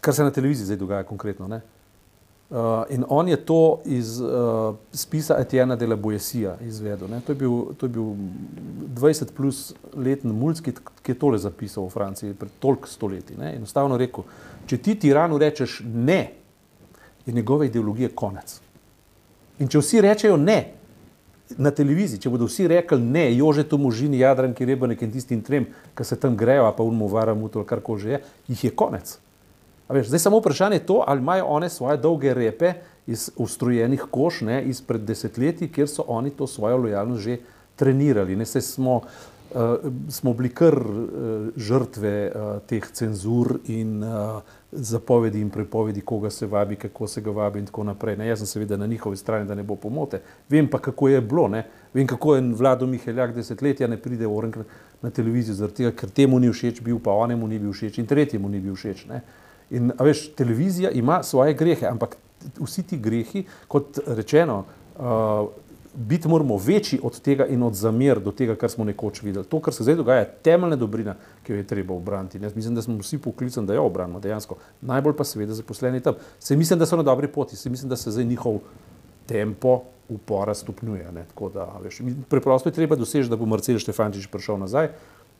kar 0.00 0.14
se 0.14 0.22
na 0.22 0.30
televiziji 0.30 0.66
zdaj 0.66 0.76
dogaja 0.76 1.08
konkretno. 1.08 1.48
Ne. 1.48 1.56
Uh, 1.56 1.81
in 2.88 3.04
on 3.08 3.28
je 3.28 3.36
to 3.36 3.80
iz 3.84 4.20
uh, 4.20 4.74
spisa 4.92 5.36
Etienne 5.40 5.76
de 5.76 5.86
la 5.86 5.96
Boesija 5.96 6.56
izvedel. 6.60 7.08
To 7.26 7.32
je, 7.32 7.36
bil, 7.36 7.74
to 7.76 7.86
je 7.86 7.90
bil 7.90 8.02
20 8.94 9.32
plus 9.36 9.74
leten 9.96 10.34
mulski, 10.36 10.74
ki 11.02 11.14
je 11.14 11.18
tole 11.18 11.38
zapisal 11.38 11.86
v 11.86 11.94
Franciji 11.94 12.34
pred 12.34 12.52
toliko 12.60 12.88
stoletji. 12.88 13.38
Ne. 13.40 13.54
Enostavno 13.56 13.96
rekel, 13.96 14.28
če 14.66 14.78
ti 14.78 14.98
tiranu 15.00 15.40
rečeš 15.40 15.80
ne, 15.84 16.20
je 17.26 17.32
njegove 17.32 17.66
ideologije 17.66 18.12
konec. 18.14 18.60
In 19.58 19.68
če 19.68 19.80
vsi 19.80 20.04
rečejo 20.04 20.36
ne 20.36 20.60
na 21.56 21.70
televiziji, 21.72 22.20
če 22.20 22.30
bodo 22.32 22.48
vsi 22.48 22.68
rekli 22.68 23.00
ne, 23.00 23.26
jože 23.36 23.64
to 23.68 23.80
možini, 23.80 24.20
jadranki, 24.20 24.68
rebanek 24.68 25.02
in 25.02 25.12
tistim 25.12 25.40
trem, 25.40 25.66
ki 25.96 26.04
se 26.04 26.20
tam 26.20 26.36
grejo, 26.36 26.68
pa 26.76 26.84
unmo 26.84 27.08
varam, 27.08 27.48
to 27.48 27.64
kar 27.64 27.80
koli 27.80 28.00
že 28.00 28.16
je, 28.16 28.24
jih 28.52 28.64
je 28.64 28.76
konec. 28.76 29.18
Veš, 29.92 30.08
zdaj 30.08 30.18
samo 30.18 30.38
vprašanje 30.38 30.76
je 30.76 30.86
to, 30.86 31.04
ali 31.06 31.20
imajo 31.20 31.44
one 31.46 31.68
svoje 31.68 31.96
dolge 31.96 32.34
repe 32.34 32.72
iz 33.06 33.30
ustrojenih 33.36 34.04
koš, 34.10 34.40
ne, 34.40 34.62
izpred 34.64 35.00
desetletij, 35.00 35.68
kjer 35.72 35.88
so 35.88 36.04
oni 36.08 36.30
to 36.30 36.46
svojo 36.46 36.76
lojalnost 36.76 37.22
že 37.22 37.36
trenirali. 37.76 38.36
Ne, 38.36 38.44
smo, 38.44 38.96
uh, 38.96 39.60
smo 40.08 40.32
bili 40.32 40.48
kar 40.48 40.78
uh, 40.78 41.48
žrtve 41.56 42.32
uh, 42.34 42.50
teh 42.66 42.86
cenzur 42.92 43.58
in 43.66 44.02
uh, 44.04 44.40
zapovedi 44.72 45.40
in 45.40 45.50
prepovedi, 45.50 46.00
koga 46.00 46.30
se 46.30 46.46
vabi, 46.46 46.76
kako 46.76 47.06
se 47.06 47.20
ga 47.20 47.30
vabi 47.30 47.58
in 47.58 47.66
tako 47.66 47.84
naprej. 47.84 48.16
Ne, 48.16 48.26
jaz 48.26 48.38
sem 48.38 48.46
seveda 48.46 48.76
na 48.76 48.86
njihovi 48.86 49.16
strani, 49.16 49.48
da 49.48 49.54
ne 49.54 49.62
bo 49.62 49.76
pomote. 49.76 50.22
Vem 50.48 50.68
pa, 50.68 50.78
kako 50.78 51.08
je 51.08 51.20
bilo. 51.20 51.48
Ne. 51.48 51.66
Vem, 51.94 52.06
kako 52.06 52.36
je 52.36 52.42
vlado 52.56 52.86
Miheljak 52.86 53.34
desetletja 53.34 53.86
ne 53.86 53.96
pride 54.00 54.26
v 54.26 54.36
orenkrat 54.36 54.66
na 55.02 55.10
televizijo, 55.10 55.54
zaradi 55.54 55.82
tega, 55.82 55.92
ker 55.96 56.10
temu 56.10 56.38
ni 56.38 56.48
všeč 56.48 56.80
bil, 56.80 56.98
pa 57.02 57.12
onemu 57.12 57.48
ni 57.48 57.58
bil 57.58 57.72
všeč 57.72 57.98
in 57.98 58.06
tretjemu 58.06 58.48
ni 58.48 58.60
bil 58.60 58.78
všeč. 58.78 59.06
Ne. 59.10 59.20
In 59.72 59.92
veš, 59.98 60.28
televizija 60.36 60.90
ima 60.90 61.22
svoje 61.22 61.54
grehe, 61.54 61.86
ampak 61.86 62.16
vsi 62.60 62.82
ti 62.82 62.98
grehi, 62.98 63.44
kot 63.68 63.98
rečeno, 64.06 64.64
uh, 64.98 65.48
biti 65.94 66.28
moramo 66.28 66.56
večji 66.56 67.00
od 67.02 67.20
tega 67.20 67.46
in 67.46 67.62
od 67.62 67.74
zamer 67.74 68.20
do 68.20 68.32
tega, 68.32 68.56
kar 68.56 68.70
smo 68.70 68.84
nekoč 68.84 69.22
videli. 69.22 69.44
To, 69.44 69.60
kar 69.60 69.74
se 69.74 69.84
zdaj 69.84 69.94
dogaja, 69.94 70.20
je 70.20 70.30
temeljna 70.42 70.76
dobrina, 70.76 71.14
ki 71.42 71.52
jo 71.52 71.56
je 71.56 71.66
treba 71.66 71.94
obraniti. 71.94 72.40
Jaz 72.42 72.56
mislim, 72.56 72.74
da 72.74 72.82
smo 72.82 72.96
vsi 72.98 73.18
poklicani, 73.18 73.66
da 73.66 73.74
jo 73.74 73.84
obranimo 73.86 74.20
dejansko. 74.20 74.56
Najbolj 74.80 75.16
pa 75.16 75.24
seveda 75.24 75.54
zaposleni 75.54 76.00
tam. 76.00 76.14
Se 76.40 76.56
mislim, 76.56 76.78
da 76.78 76.86
so 76.86 76.96
na 76.96 77.02
dobri 77.02 77.28
poti, 77.28 77.56
se 77.56 77.70
mislim, 77.70 77.88
da 77.88 77.96
se 77.96 78.10
zdaj 78.10 78.24
njihov 78.24 78.58
tempo 79.26 79.82
upora 80.08 80.54
stopnjuje. 80.54 81.10
Da, 81.54 81.68
veš, 81.82 82.00
preprosto 82.28 82.68
je 82.68 82.72
treba 82.72 82.96
doseči, 82.96 83.28
da 83.28 83.36
bo 83.36 83.46
Marcel 83.46 83.78
Štefančič 83.78 84.26
prišel 84.32 84.58
nazaj 84.58 84.88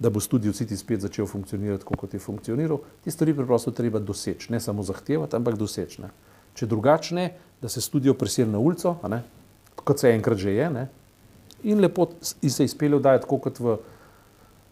da 0.03 0.11
bo 0.11 0.21
studio 0.21 0.53
City 0.53 0.77
spet 0.77 1.01
začel 1.01 1.27
funkcionirati, 1.27 1.85
kot 1.85 2.15
je 2.15 2.19
funkcioniral, 2.21 2.81
te 3.05 3.11
stvari 3.11 3.35
preprosto 3.35 3.71
treba 3.71 4.01
doseči, 4.03 4.51
ne 4.53 4.61
samo 4.61 4.83
zahtevati, 4.83 5.37
ampak 5.39 5.55
doseči. 5.59 6.03
Ne. 6.03 6.11
Če 6.59 6.67
drugačne, 6.67 7.29
da 7.63 7.71
se 7.71 7.81
studio 7.81 8.15
preseli 8.19 8.51
na 8.51 8.59
ulico, 8.59 8.97
kot 9.77 10.03
se 10.03 10.11
enkrat 10.11 10.43
že 10.43 10.57
je, 10.57 10.71
ne, 10.71 10.89
in 11.63 11.81
lepo 11.81 12.09
in 12.43 12.51
se 12.51 12.67
izpelje 12.67 12.99
vdajati, 12.99 13.31
kot 13.31 13.61
v, 13.63 13.77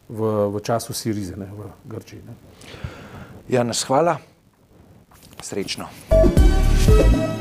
v, 0.08 0.32
v 0.56 0.64
času 0.66 0.96
Sirize, 0.98 1.38
ne, 1.38 1.46
v 1.46 1.70
Grčiji. 1.86 2.26
Ne. 2.26 2.34
Ja, 3.48 3.62
nas 3.62 3.84
hvala, 3.86 4.18
srečno. 5.42 5.86
thank 6.90 7.34
you 7.34 7.39